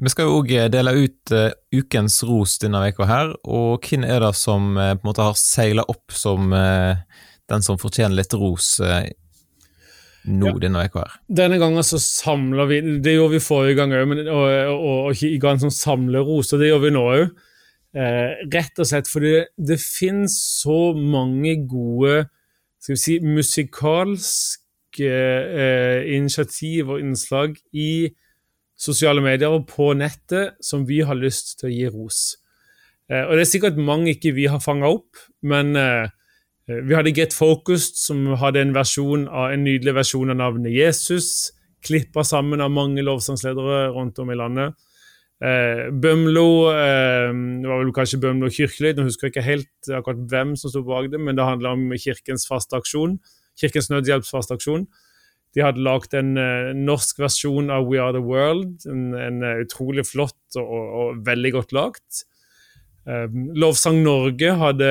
Vi 0.00 0.12
skal 0.14 0.30
jo 0.30 0.38
òg 0.40 0.54
eh, 0.56 0.70
dele 0.72 0.96
ut 0.96 1.34
ukens 1.76 2.22
ros 2.24 2.56
denne 2.62 2.80
veka 2.86 3.08
her, 3.10 3.34
og 3.44 3.84
hvem 3.84 4.08
er 4.08 4.24
det 4.24 4.32
som 4.40 4.72
på 4.72 4.88
en 4.88 5.04
måte 5.04 5.28
har 5.28 5.36
seila 5.36 5.84
opp 5.92 6.16
som 6.16 6.54
den 6.54 7.66
som 7.66 7.76
fortjener 7.82 8.16
litt 8.16 8.32
ros 8.32 8.78
denne 10.24 10.84
uka 10.84 11.04
her? 11.04 11.14
Denne 11.28 11.58
gangen 11.60 11.84
så 11.86 11.98
samler 12.00 12.68
vi 12.68 12.80
Det 13.00 13.14
gjorde 13.14 13.36
vi 13.38 13.44
forrige 13.44 13.78
gang 13.78 13.94
òg, 13.96 14.12
og, 14.26 14.48
og, 14.74 14.98
og, 15.10 15.22
ga 15.40 15.54
en 15.54 15.62
sånn 15.64 15.74
samleros, 15.74 16.52
og 16.52 16.60
det 16.60 16.70
gjør 16.70 16.84
vi 16.84 16.92
nå 16.94 17.04
òg. 17.14 17.30
Eh, 17.90 18.42
rett 18.52 18.78
og 18.78 18.86
slett 18.86 19.08
fordi 19.10 19.32
det, 19.34 19.46
det 19.72 19.80
finnes 19.82 20.36
så 20.60 20.92
mange 20.94 21.56
gode 21.66 22.28
skal 22.80 22.94
vi 22.94 23.00
si, 23.02 23.16
musikalske 23.24 25.08
eh, 25.10 26.04
initiativ 26.14 26.94
og 26.94 27.02
innslag 27.02 27.58
i 27.74 28.12
sosiale 28.80 29.20
medier 29.24 29.52
og 29.52 29.66
på 29.68 29.90
nettet 29.98 30.54
som 30.64 30.86
vi 30.88 31.02
har 31.04 31.18
lyst 31.18 31.58
til 31.58 31.68
å 31.68 31.74
gi 31.74 31.90
ros. 31.90 32.22
Eh, 33.10 33.26
og 33.26 33.34
det 33.34 33.44
er 33.44 33.52
sikkert 33.56 33.82
mange 33.82 34.14
ikke 34.14 34.36
vi 34.38 34.46
har 34.48 34.62
fanga 34.62 34.88
opp, 34.94 35.18
men 35.42 35.74
Eh, 35.76 36.06
vi 36.68 36.94
hadde 36.94 37.14
Get 37.16 37.32
Focused, 37.34 37.96
som 37.98 38.26
hadde 38.38 38.60
en, 38.62 38.76
av, 38.76 39.50
en 39.50 39.64
nydelig 39.64 39.94
versjon 39.96 40.30
av 40.30 40.36
navnet 40.38 40.72
Jesus. 40.74 41.50
Klippa 41.86 42.24
sammen 42.24 42.60
av 42.60 42.70
mange 42.70 43.02
lovsangsledere 43.02 43.88
rundt 43.94 44.18
om 44.22 44.30
i 44.30 44.38
landet. 44.38 44.76
Eh, 45.40 45.86
Bømlo 45.96 46.68
eh, 46.68 47.30
det 47.32 47.68
var 47.68 47.78
vel 47.80 47.92
kanskje 47.96 48.18
Bømlo 48.20 48.50
kirkelyd, 48.52 48.98
nå 48.98 49.06
husker 49.06 49.30
jeg 49.30 49.32
ikke 49.32 49.46
helt 49.46 49.92
akkurat 49.96 50.26
hvem 50.28 50.50
som 50.60 50.68
sto 50.68 50.82
bak 50.84 51.08
det, 51.08 51.20
men 51.20 51.38
det 51.38 51.46
handla 51.48 51.72
om 51.78 51.86
Kirkens 51.96 52.44
faste 52.48 52.76
aksjon. 52.76 53.16
Kirkens 53.60 53.88
Nødhjelps 53.92 54.32
faste 54.34 54.58
aksjon. 54.58 54.84
De 55.56 55.64
hadde 55.64 55.82
lagd 55.82 56.12
en 56.14 56.36
eh, 56.38 56.72
norsk 56.76 57.22
versjon 57.24 57.72
av 57.74 57.88
We 57.88 57.98
Are 58.02 58.14
The 58.14 58.22
World. 58.22 58.84
En, 58.86 59.08
en 59.18 59.40
uh, 59.42 59.56
utrolig 59.64 60.04
flott 60.06 60.60
og, 60.60 60.68
og, 60.70 61.24
veldig 61.26 61.54
godt 61.56 61.74
lagt. 61.74 62.22
Um, 63.08 63.48
Lovsang 63.56 64.02
Norge 64.04 64.52
hadde 64.60 64.88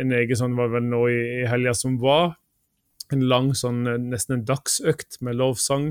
en 0.00 0.12
egen 0.16 0.38
sånn, 0.38 0.56
var 0.56 0.72
vel 0.72 0.86
nå 0.88 1.04
i, 1.12 1.18
i 1.42 1.48
helga 1.50 1.74
som 1.76 1.98
var. 2.00 2.36
En 3.12 3.26
lang 3.28 3.50
sånn, 3.56 3.84
eh, 3.90 4.00
nesten 4.00 4.38
en 4.38 4.46
dagsøkt 4.48 5.20
med 5.20 5.36
lovsang. 5.36 5.90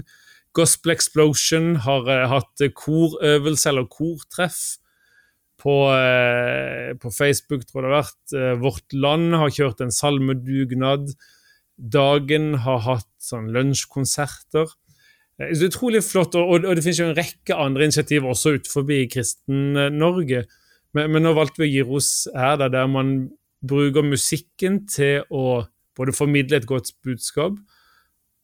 Gospel 0.57 0.95
Explosion 0.95 1.75
har 1.85 2.07
uh, 2.09 2.25
hatt 2.31 2.63
korøvelse 2.75 3.69
eller 3.69 3.85
kortreff 3.93 4.79
på, 5.61 5.75
uh, 5.93 6.91
på, 6.97 7.11
Facebook, 7.13 7.67
tror 7.67 7.83
jeg 7.83 7.85
det 7.85 7.91
har 7.91 7.99
vært. 7.99 8.23
Uh, 8.33 8.53
Vårt 8.63 8.97
Land 8.97 9.37
har 9.37 9.53
kjørt 9.53 9.85
en 9.85 9.93
salmedugnad. 9.93 11.13
Dagen 11.77 12.55
har 12.65 12.81
hatt 12.87 13.11
sånn 13.21 13.51
lunsjkonserter. 13.53 14.73
Er 15.41 15.63
utrolig 15.65 16.03
flott, 16.05 16.35
og, 16.37 16.65
og, 16.65 16.73
det 16.75 16.83
finnes 16.85 16.99
jo 16.99 17.07
en 17.09 17.17
rekke 17.17 17.55
andre 17.57 17.87
initiativ 17.87 18.27
også 18.29 18.57
utenfor 18.57 18.89
Kristen-Norge. 19.13 20.43
Men, 20.95 21.11
men 21.13 21.23
nå 21.23 21.35
valgte 21.37 21.63
vi 21.63 21.69
å 21.69 21.71
gi 21.71 21.85
ros 21.87 22.09
her, 22.35 22.57
da, 22.59 22.67
der 22.71 22.89
man 22.91 23.29
bruker 23.61 24.03
musikken 24.05 24.81
til 24.89 25.21
å 25.29 25.63
både 25.97 26.15
formidle 26.15 26.57
et 26.57 26.69
godt 26.69 26.93
budskap 27.05 27.59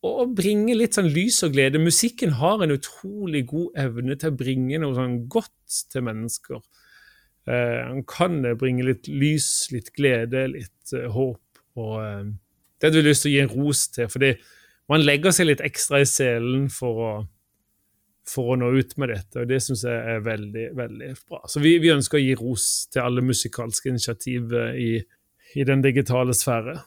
og 0.06 0.36
bringe 0.38 0.76
litt 0.78 0.98
sånn 0.98 1.10
lys 1.10 1.40
og 1.46 1.56
glede. 1.56 1.82
Musikken 1.82 2.36
har 2.38 2.62
en 2.64 2.76
utrolig 2.76 3.44
god 3.50 3.80
evne 3.82 4.18
til 4.20 4.32
å 4.32 4.38
bringe 4.40 4.80
noe 4.82 4.96
sånn 4.96 5.24
godt 5.32 5.80
til 5.92 6.06
mennesker. 6.06 6.62
Eh, 7.48 7.96
kan 8.12 8.42
bringe 8.60 8.86
litt 8.86 9.08
lys, 9.10 9.70
litt 9.74 9.90
glede, 9.98 10.46
litt 10.54 10.94
eh, 10.94 11.08
håp. 11.12 11.64
og 11.80 11.96
eh, 12.04 12.30
Det 12.78 12.90
hadde 12.90 13.02
vi 13.02 13.10
lyst 13.10 13.26
til 13.26 13.32
å 13.32 13.36
gi 13.36 13.42
en 13.42 13.54
ros 13.56 13.88
til, 13.96 14.12
fordi 14.12 14.34
man 14.92 15.04
legger 15.04 15.34
seg 15.36 15.50
litt 15.50 15.66
ekstra 15.66 16.04
i 16.04 16.08
selen 16.08 16.68
for 16.72 17.04
å 17.04 17.12
for 18.28 18.54
å 18.54 18.60
nå 18.60 18.74
ut 18.76 18.98
med 19.00 19.14
dette, 19.14 19.42
og 19.42 19.48
det 19.50 19.62
syns 19.64 19.86
jeg 19.88 20.16
er 20.16 20.26
veldig 20.26 20.68
veldig 20.78 21.14
bra. 21.30 21.42
Så 21.48 21.62
vi, 21.64 21.78
vi, 21.84 21.94
ønsker 21.94 22.20
å 22.20 22.24
gi 22.24 22.36
ros 22.40 22.68
til 22.92 23.06
alle 23.06 23.24
musikalske 23.26 23.92
initiativ 23.94 24.54
eh, 24.54 24.78
i, 24.84 24.92
i 25.56 25.68
den 25.68 25.84
digitale 25.86 26.36
sfære. 26.36 26.78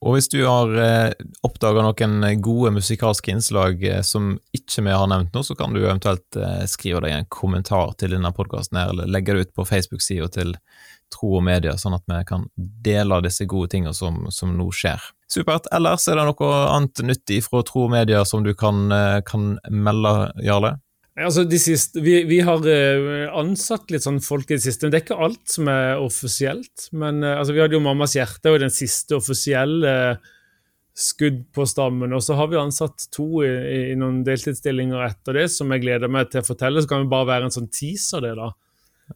Og 0.00 0.16
hvis 0.16 0.30
du 0.32 0.38
har 0.46 0.70
eh, 0.80 1.10
oppdaga 1.44 1.82
noen 1.84 2.22
gode 2.40 2.72
musikalske 2.72 3.34
innslag 3.34 3.82
eh, 3.84 4.00
som 4.06 4.32
ikke 4.56 4.86
vi 4.86 4.94
har 4.96 5.10
nevnt 5.12 5.34
nå, 5.36 5.42
så 5.44 5.56
kan 5.58 5.76
du 5.76 5.82
eventuelt 5.82 6.38
eh, 6.40 6.62
skrive 6.70 7.02
deg 7.04 7.18
en 7.18 7.28
kommentar 7.28 7.92
til 8.00 8.14
denne 8.16 8.32
podkasten 8.32 8.80
eller 8.80 9.10
legge 9.12 9.36
det 9.36 9.44
ut 9.44 9.52
på 9.60 9.66
Facebook-sida 9.68 10.30
til 10.32 10.54
Tro 11.14 11.36
og 11.38 11.44
Media, 11.46 11.76
sånn 11.80 11.96
at 11.96 12.04
vi 12.08 12.20
kan 12.28 12.46
dele 12.56 13.20
disse 13.24 13.46
gode 13.50 13.72
tingene 13.72 13.94
som, 13.96 14.22
som, 14.34 14.52
nå 14.56 14.68
skjer. 14.74 15.02
Supert. 15.30 15.68
Ellers 15.74 16.06
er 16.10 16.18
det 16.18 16.26
noe 16.28 16.52
annet 16.70 17.02
nyttig 17.06 17.42
fra 17.46 17.64
Tro 17.66 17.86
og 17.88 17.94
Media 17.94 18.22
som 18.28 18.46
du 18.46 18.52
kan, 18.58 18.88
eh, 18.94 19.18
kan 19.26 19.54
melde, 19.70 20.14
Jarle? 20.46 20.76
Altså, 21.20 21.44
siste, 21.58 22.00
vi, 22.00 22.22
vi, 22.24 22.40
har 22.46 22.64
eh, 22.70 23.26
ansatt 23.36 23.90
litt 23.92 24.06
sånn 24.06 24.22
folk 24.24 24.48
i 24.48 24.56
det 24.56 24.64
siste. 24.64 24.86
Men 24.86 24.94
Det 24.94 25.00
er 25.00 25.06
ikke 25.08 25.22
alt 25.26 25.56
som 25.56 25.70
er 25.70 26.00
offisielt. 26.00 26.90
Men 26.96 27.24
eh, 27.24 27.36
altså, 27.36 27.56
vi 27.56 27.62
hadde 27.62 27.76
jo 27.76 27.84
Mammas 27.84 28.16
hjerte 28.16 28.54
og 28.54 28.62
den 28.62 28.72
siste 28.74 29.18
offisielle 29.18 29.94
skudd 31.00 31.44
på 31.54 31.66
stammen. 31.68 32.12
Og 32.16 32.22
så 32.24 32.36
har 32.38 32.50
vi 32.50 32.60
ansatt 32.60 33.08
to 33.14 33.44
i, 33.44 33.50
i, 33.92 33.98
noen 33.98 34.22
deltidsstillinger 34.26 35.04
etter 35.06 35.40
det, 35.40 35.46
som 35.52 35.70
jeg 35.72 35.84
gleder 35.84 36.12
meg 36.12 36.30
til 36.30 36.42
å 36.42 36.46
fortelle. 36.46 36.82
Så 36.82 36.90
kan 36.90 37.04
vi 37.04 37.12
bare 37.12 37.30
være 37.34 37.48
en 37.48 37.56
sånn 37.58 37.70
teaser, 37.72 38.24
det, 38.24 38.34
da. 38.38 38.50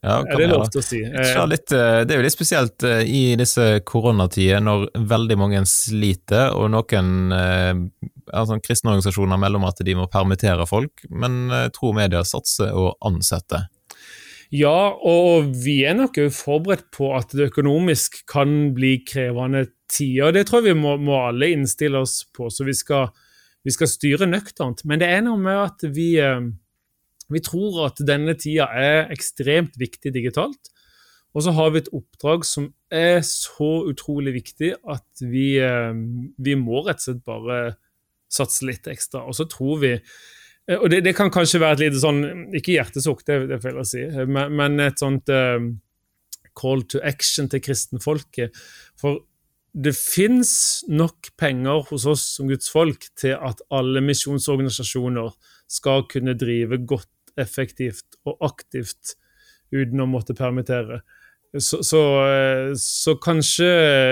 Ja, 0.02 0.18
er 0.22 0.40
det 0.40 0.48
lov 0.50 0.66
til 0.72 0.80
å 0.80 0.84
si? 0.84 1.00
Litt, 1.04 1.68
det 1.70 2.10
er 2.10 2.18
jo 2.18 2.24
litt 2.26 2.34
spesielt 2.34 2.84
i 2.84 3.36
disse 3.38 3.66
koronatider, 3.86 4.62
når 4.64 4.88
veldig 5.12 5.38
mange 5.38 5.62
sliter, 5.70 6.50
og 6.56 6.72
noen 6.74 7.12
altså, 7.34 8.58
kristne 8.64 8.94
organisasjoner 8.94 9.38
melder 9.40 9.62
om 9.62 9.68
at 9.70 9.84
de 9.86 9.94
må 9.98 10.08
permittere 10.10 10.66
folk, 10.68 11.06
men 11.10 11.46
tror 11.48 11.72
Tro 11.78 11.94
Media 11.96 12.24
satser 12.26 12.72
å 12.74 12.90
ansette. 13.04 13.66
Ja, 14.54 14.94
og 14.94 15.50
vi 15.64 15.80
er 15.82 15.96
nok 15.98 16.18
òg 16.20 16.34
forberedt 16.34 16.90
på 16.94 17.10
at 17.16 17.32
det 17.34 17.48
økonomisk 17.50 18.20
kan 18.30 18.74
bli 18.76 18.98
krevende 19.06 19.66
tider. 19.90 20.34
Det 20.34 20.44
tror 20.48 20.62
jeg 20.62 20.74
vi 20.74 20.82
må, 20.84 20.96
må 21.00 21.16
alle 21.30 21.50
innstille 21.54 22.02
oss 22.04 22.20
på, 22.34 22.50
så 22.52 22.66
vi 22.66 22.76
skal, 22.76 23.08
vi 23.66 23.74
skal 23.74 23.90
styre 23.90 24.28
nøkternt. 24.30 24.84
Men 24.86 25.02
det 25.02 25.08
er 25.10 25.24
noe 25.26 25.40
med 25.40 25.58
at 25.58 25.86
vi, 25.96 26.12
eh, 26.22 26.38
vi 27.32 27.40
tror 27.44 27.86
at 27.86 28.00
denne 28.04 28.36
tida 28.38 28.68
er 28.76 29.12
ekstremt 29.14 29.78
viktig 29.80 30.12
digitalt. 30.14 30.70
Og 31.34 31.42
så 31.42 31.54
har 31.56 31.72
vi 31.74 31.82
et 31.82 31.90
oppdrag 31.94 32.44
som 32.46 32.68
er 32.94 33.18
så 33.26 33.70
utrolig 33.90 34.36
viktig 34.36 34.74
at 34.86 35.24
vi, 35.24 35.56
eh, 35.58 35.94
vi 36.38 36.54
må 36.58 36.84
rett 36.84 37.02
og 37.02 37.08
slett 37.08 37.24
bare 37.26 37.58
satse 38.30 38.66
litt 38.66 38.86
ekstra. 38.90 39.24
Og 39.26 39.34
så 39.34 39.48
tror 39.50 39.80
vi 39.82 39.92
eh, 39.96 40.78
Og 40.78 40.88
det, 40.90 41.02
det 41.06 41.16
kan 41.18 41.32
kanskje 41.34 41.60
være 41.62 41.78
et 41.78 41.82
lite 41.86 42.02
sånn 42.02 42.22
Ikke 42.54 42.76
hjertesukk, 42.76 43.24
det, 43.26 43.40
det 43.50 43.58
er 43.58 43.64
feil 43.66 43.82
å 43.82 43.86
si, 43.88 44.04
men, 44.30 44.54
men 44.54 44.80
et 44.84 45.02
sånt 45.02 45.30
uh, 45.32 45.58
call 46.54 46.84
to 46.86 47.02
action 47.02 47.50
til 47.50 47.62
kristenfolket. 47.64 48.54
For 49.00 49.24
det 49.74 49.96
fins 49.98 50.84
nok 50.86 51.32
penger 51.40 51.82
hos 51.90 52.06
oss 52.06 52.22
som 52.36 52.46
Guds 52.46 52.70
folk 52.70 53.08
til 53.18 53.34
at 53.34 53.62
alle 53.74 54.02
misjonsorganisasjoner 54.06 55.34
skal 55.70 56.06
kunne 56.10 56.36
drive 56.38 56.78
godt, 56.86 57.10
effektivt 57.40 58.18
og 58.28 58.38
aktivt 58.46 59.14
uten 59.74 60.02
å 60.04 60.08
måtte 60.10 60.36
permittere. 60.38 61.02
Så, 61.54 61.84
så, 61.86 62.00
eh, 62.26 62.72
så, 62.78 63.14
kanskje 63.22 63.66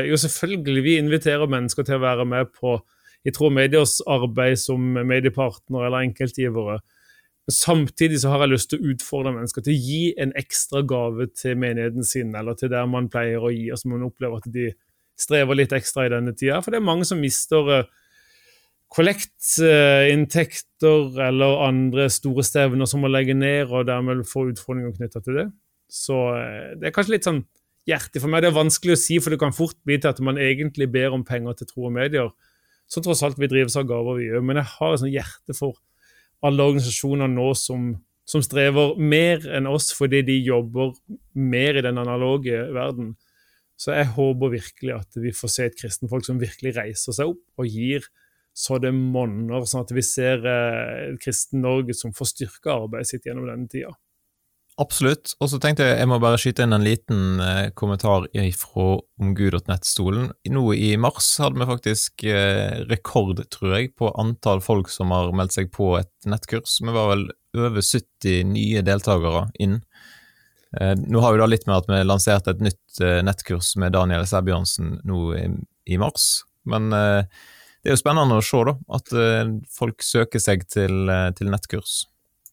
Jo, 0.07 0.17
selvfølgelig, 0.17 0.83
vi 0.85 0.99
inviterer 1.01 1.51
mennesker 1.51 1.87
til 1.87 1.99
å 1.99 2.05
være 2.05 2.27
med 2.29 2.53
på 2.55 2.77
i 3.27 3.31
tror 3.35 3.51
mediers 3.55 4.01
arbeid 4.11 4.59
som 4.59 4.83
mediepartner 5.07 5.87
eller 5.87 6.07
enkeltgivere. 6.07 6.81
Samtidig 7.51 8.21
så 8.23 8.31
har 8.31 8.45
jeg 8.45 8.53
lyst 8.53 8.71
til 8.71 8.83
å 8.83 8.93
utfordre 8.93 9.33
mennesker 9.35 9.65
til 9.67 9.75
å 9.75 9.83
gi 9.83 10.03
en 10.23 10.35
ekstra 10.39 10.83
gave 10.87 11.29
til 11.35 11.59
menigheten 11.59 12.07
sin, 12.07 12.35
eller 12.39 12.59
til 12.59 12.71
der 12.71 12.87
man 12.91 13.11
pleier 13.11 13.43
å 13.43 13.51
gi, 13.51 13.69
og 13.75 13.79
som 13.79 13.95
man 13.95 14.07
opplever 14.07 14.43
at 14.43 14.51
de 14.55 14.69
strever 15.19 15.59
litt 15.59 15.75
ekstra 15.75 16.07
i 16.07 16.13
denne 16.15 16.35
tida. 16.35 16.61
For 16.63 16.75
det 16.75 16.79
er 16.79 16.87
mange 16.87 17.07
som 17.07 17.23
mister 17.23 17.71
uh, 17.71 17.91
kollektinntekter 18.92 21.16
eller 21.28 21.64
andre 21.66 22.05
store 22.12 22.44
stevner 22.44 22.87
som 22.88 23.00
må 23.05 23.09
legge 23.09 23.35
ned, 23.37 23.72
og 23.72 23.87
dermed 23.88 24.28
få 24.28 24.40
utfordringer 24.50 24.92
knytta 24.98 25.18
til 25.24 25.35
det. 25.40 25.48
Så 25.92 26.16
uh, 26.37 26.68
det 26.76 26.85
er 26.88 26.96
kanskje 26.96 27.14
litt 27.16 27.28
sånn 27.28 27.44
hjertelig 27.88 28.22
for 28.22 28.31
meg. 28.33 28.40
Det 28.44 28.50
er 28.52 28.61
vanskelig 28.61 28.94
å 28.94 29.00
si, 29.00 29.14
for 29.22 29.31
det 29.33 29.42
kan 29.42 29.57
fort 29.57 29.78
bli 29.87 29.96
til 29.98 30.12
at 30.12 30.20
man 30.24 30.40
egentlig 30.40 30.87
ber 30.92 31.11
om 31.16 31.24
penger 31.26 31.52
til 31.59 31.68
tro 31.72 31.81
og 31.88 31.94
medier 31.96 32.28
så 32.92 33.00
tross 33.00 33.22
alt 33.24 33.38
vi 33.40 33.48
drives 33.48 33.76
av 33.81 33.88
gaver 33.88 34.18
vi 34.18 34.28
gjør. 34.28 34.44
Men 34.44 34.61
jeg 34.61 34.68
har 34.74 34.94
et 34.94 35.02
sånt 35.02 35.14
hjerte 35.14 35.57
for 35.57 35.78
alle 36.44 36.64
organisasjoner 36.68 37.31
nå 37.31 37.52
som, 37.57 37.92
som, 38.28 38.42
strever 38.44 38.98
mer 39.00 39.46
enn 39.57 39.68
oss 39.70 39.92
fordi 39.96 40.20
de 40.26 40.37
jobber 40.42 40.92
mer 41.38 41.78
i 41.78 41.85
den 41.85 42.00
analoge 42.02 42.59
verden. 42.74 43.14
Så 43.81 43.94
jeg 43.96 44.11
håper 44.16 44.52
virkelig 44.52 44.96
at 44.98 45.22
vi 45.22 45.33
får 45.35 45.55
se 45.55 45.68
et 45.70 45.78
kristenfolk 45.78 46.26
som 46.26 46.42
virkelig 46.42 46.74
reiser 46.76 47.16
seg 47.16 47.33
opp 47.33 47.62
og 47.62 47.70
gir 47.70 48.05
så 48.53 48.79
det 48.83 48.93
monner, 48.93 49.65
sånn 49.69 49.87
at 49.87 49.93
vi 49.97 50.05
ser 50.05 50.47
eh, 50.49 51.12
kristen 51.23 51.62
Norge 51.65 51.97
som 51.97 52.15
får 52.17 52.33
styrka 52.35 52.75
arbeidet 52.85 53.12
sitt 53.12 53.29
gjennom 53.29 53.49
denne 53.49 53.71
tida. 53.73 53.95
Absolutt. 54.81 55.35
Og 55.45 55.51
så 55.53 55.59
tenkte 55.61 55.85
jeg 55.85 55.99
jeg 55.99 56.09
må 56.09 56.17
bare 56.21 56.38
skyte 56.41 56.65
inn 56.65 56.73
en 56.73 56.85
liten 56.85 57.41
eh, 57.45 57.67
kommentar 57.77 58.25
fra 58.57 58.87
omgud.nett-stolen. 59.21 60.31
Nå 60.49 60.65
i 60.73 60.95
mars 61.01 61.29
hadde 61.43 61.61
vi 61.61 61.69
faktisk 61.69 62.25
eh, 62.25 62.81
rekord, 62.88 63.45
tror 63.53 63.77
jeg, 63.77 63.93
på 64.01 64.11
antall 64.21 64.65
folk 64.65 64.88
som 64.93 65.12
har 65.12 65.33
meldt 65.37 65.59
seg 65.59 65.69
på 65.77 65.93
et 66.01 66.12
nettkurs. 66.29 66.81
Vi 66.81 66.95
var 66.95 67.12
vel 67.12 67.29
over 67.59 67.85
70 67.85 68.49
nye 68.55 68.85
deltakere 68.87 69.47
inn. 69.61 69.83
Eh, 70.81 70.95
nå 70.97 71.21
har 71.21 71.35
vi 71.35 71.43
da 71.43 71.51
litt 71.51 71.69
med 71.69 71.77
at 71.83 71.91
vi 71.91 72.01
lanserte 72.07 72.55
et 72.55 72.65
nytt 72.65 73.01
eh, 73.05 73.21
nettkurs 73.25 73.75
med 73.81 73.93
Daniel 73.93 74.25
Sæbjørnsen 74.29 75.03
nå 75.09 75.25
i, 75.37 75.47
i, 75.85 75.99
mars. 76.01 76.47
Men 76.65 76.88
eh, 76.97 77.43
det 77.83 77.90
er 77.90 77.97
jo 77.97 78.01
spennende 78.01 78.38
å 78.38 78.47
se 78.47 78.62
da, 78.68 78.77
at 78.99 79.12
eh, 79.18 79.53
folk 79.75 80.05
søker 80.07 80.42
seg 80.42 80.66
til, 80.71 81.11
til 81.38 81.51
nettkurs. 81.53 82.03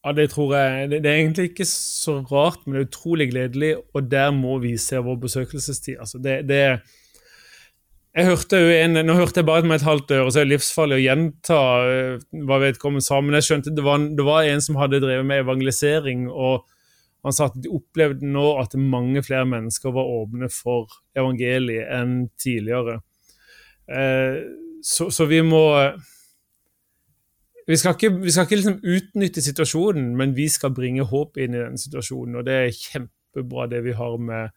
Ja, 0.00 0.14
det 0.16 0.30
tror 0.32 0.54
jeg. 0.56 0.88
Det, 0.90 1.04
er 1.04 1.18
egentlig 1.18 1.50
ikke 1.50 1.66
så 1.68 2.20
rart, 2.30 2.62
men 2.64 2.74
det 2.74 2.80
er 2.80 2.88
utrolig 2.88 3.28
gledelig, 3.34 3.74
og 3.92 4.08
der 4.08 4.30
må 4.32 4.56
vi 4.62 4.72
se 4.80 4.98
vår 5.04 5.18
besøkelsestid. 5.20 5.98
Altså, 6.00 6.18
det, 6.24 6.40
det 6.48 6.62
jeg 8.10 8.26
hørte 8.26 8.58
jo 8.58 8.70
en, 8.74 8.98
Nå 9.06 9.14
hørte 9.14 9.38
jeg 9.38 9.46
bare 9.46 9.62
med 9.62 9.78
et 9.78 9.86
halvt 9.86 10.10
øre, 10.16 10.30
så 10.32 10.40
er 10.40 10.48
det 10.48 10.56
livsfarlig 10.56 10.96
å 10.96 11.04
gjenta 11.04 11.58
uh, 11.86 12.24
hva 12.48 12.58
vedkommende 12.64 13.06
sa, 13.06 13.20
men 13.22 13.36
jeg 13.38 13.46
skjønte 13.46 13.74
det 13.76 13.84
var, 13.86 14.00
det 14.16 14.26
var 14.26 14.48
en 14.48 14.64
som 14.64 14.80
hadde 14.80 15.02
drevet 15.04 15.28
med 15.28 15.44
evangelisering, 15.44 16.24
og 16.32 16.64
han 17.22 17.36
sa 17.36 17.50
at 17.50 17.60
de 17.60 17.70
opplevde 17.70 18.26
nå 18.26 18.46
at 18.58 18.74
mange 18.80 19.20
flere 19.22 19.44
mennesker 19.46 19.92
var 19.94 20.08
åpne 20.08 20.48
for 20.50 20.88
evangeliet 21.12 21.92
enn 21.92 22.16
tidligere. 22.40 22.98
Uh, 23.84 24.48
så, 24.82 25.10
så 25.12 25.26
vi 25.28 25.42
må 25.46 25.64
vi 27.70 27.76
skal 27.78 27.94
ikke, 27.94 28.10
vi 28.24 28.32
skal 28.34 28.46
ikke 28.46 28.56
liksom 28.58 28.78
utnytte 28.82 29.42
situasjonen, 29.44 30.14
men 30.18 30.32
vi 30.34 30.48
skal 30.50 30.72
bringe 30.74 31.04
håp 31.06 31.38
inn 31.38 31.54
i 31.54 31.60
den 31.60 31.78
situasjonen. 31.78 32.40
Og 32.40 32.46
det 32.48 32.56
er 32.56 32.72
kjempebra, 32.74 33.68
det 33.70 33.84
vi 33.84 33.92
har 33.94 34.16
med, 34.18 34.50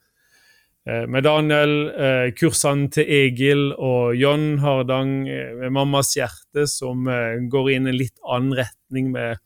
eh, 0.90 1.06
med 1.06 1.26
Daniel, 1.28 1.76
eh, 1.94 2.32
kursene 2.34 2.90
til 2.90 3.06
Egil 3.06 3.68
og 3.74 4.16
John 4.18 4.58
Hardang 4.64 5.28
eh, 5.30 5.52
med 5.60 5.76
Mammas 5.76 6.16
hjerte, 6.18 6.66
som 6.66 7.06
går 7.50 7.70
inn 7.76 7.86
i 7.88 7.94
en 7.94 8.00
litt 8.00 8.18
annen 8.26 8.56
retning 8.58 9.12
med, 9.12 9.38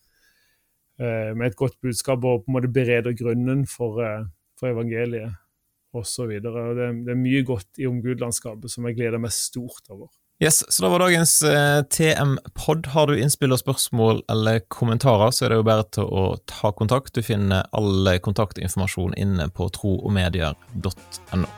med 0.98 1.44
et 1.46 1.56
godt 1.56 1.76
budskap 1.84 2.24
og 2.26 2.46
på 2.46 2.50
en 2.50 2.56
måte 2.56 2.72
bereder 2.74 3.14
grunnen 3.14 3.68
for, 3.70 4.00
for 4.58 4.72
evangeliet 4.72 5.36
osv. 5.94 6.40
Det, 6.42 6.54
det 7.06 7.12
er 7.14 7.20
mye 7.20 7.44
godt 7.46 7.78
i 7.78 7.86
omgudlandskapet 7.86 8.72
som 8.72 8.88
jeg 8.88 8.98
gleder 8.98 9.22
meg 9.22 9.36
stort 9.36 9.92
over. 9.94 10.10
Yes, 10.40 10.74
så 10.74 10.84
da 10.84 10.90
var 10.90 11.00
dagens 11.02 11.42
eh, 11.42 11.84
TM-pod. 11.84 12.86
Har 12.94 13.08
du 13.10 13.18
innspill 13.18 13.56
og 13.56 13.58
spørsmål 13.58 14.22
eller 14.30 14.60
kommentarer, 14.70 15.34
så 15.34 15.48
er 15.48 15.50
det 15.50 15.58
jo 15.64 15.66
bare 15.66 15.88
til 15.98 16.06
å 16.06 16.26
ta 16.46 16.70
kontakt. 16.78 17.16
Du 17.18 17.26
finner 17.26 17.66
all 17.74 18.12
kontaktinformasjon 18.22 19.18
inne 19.18 19.50
på 19.50 19.66
troogmedier.no. 19.80 21.50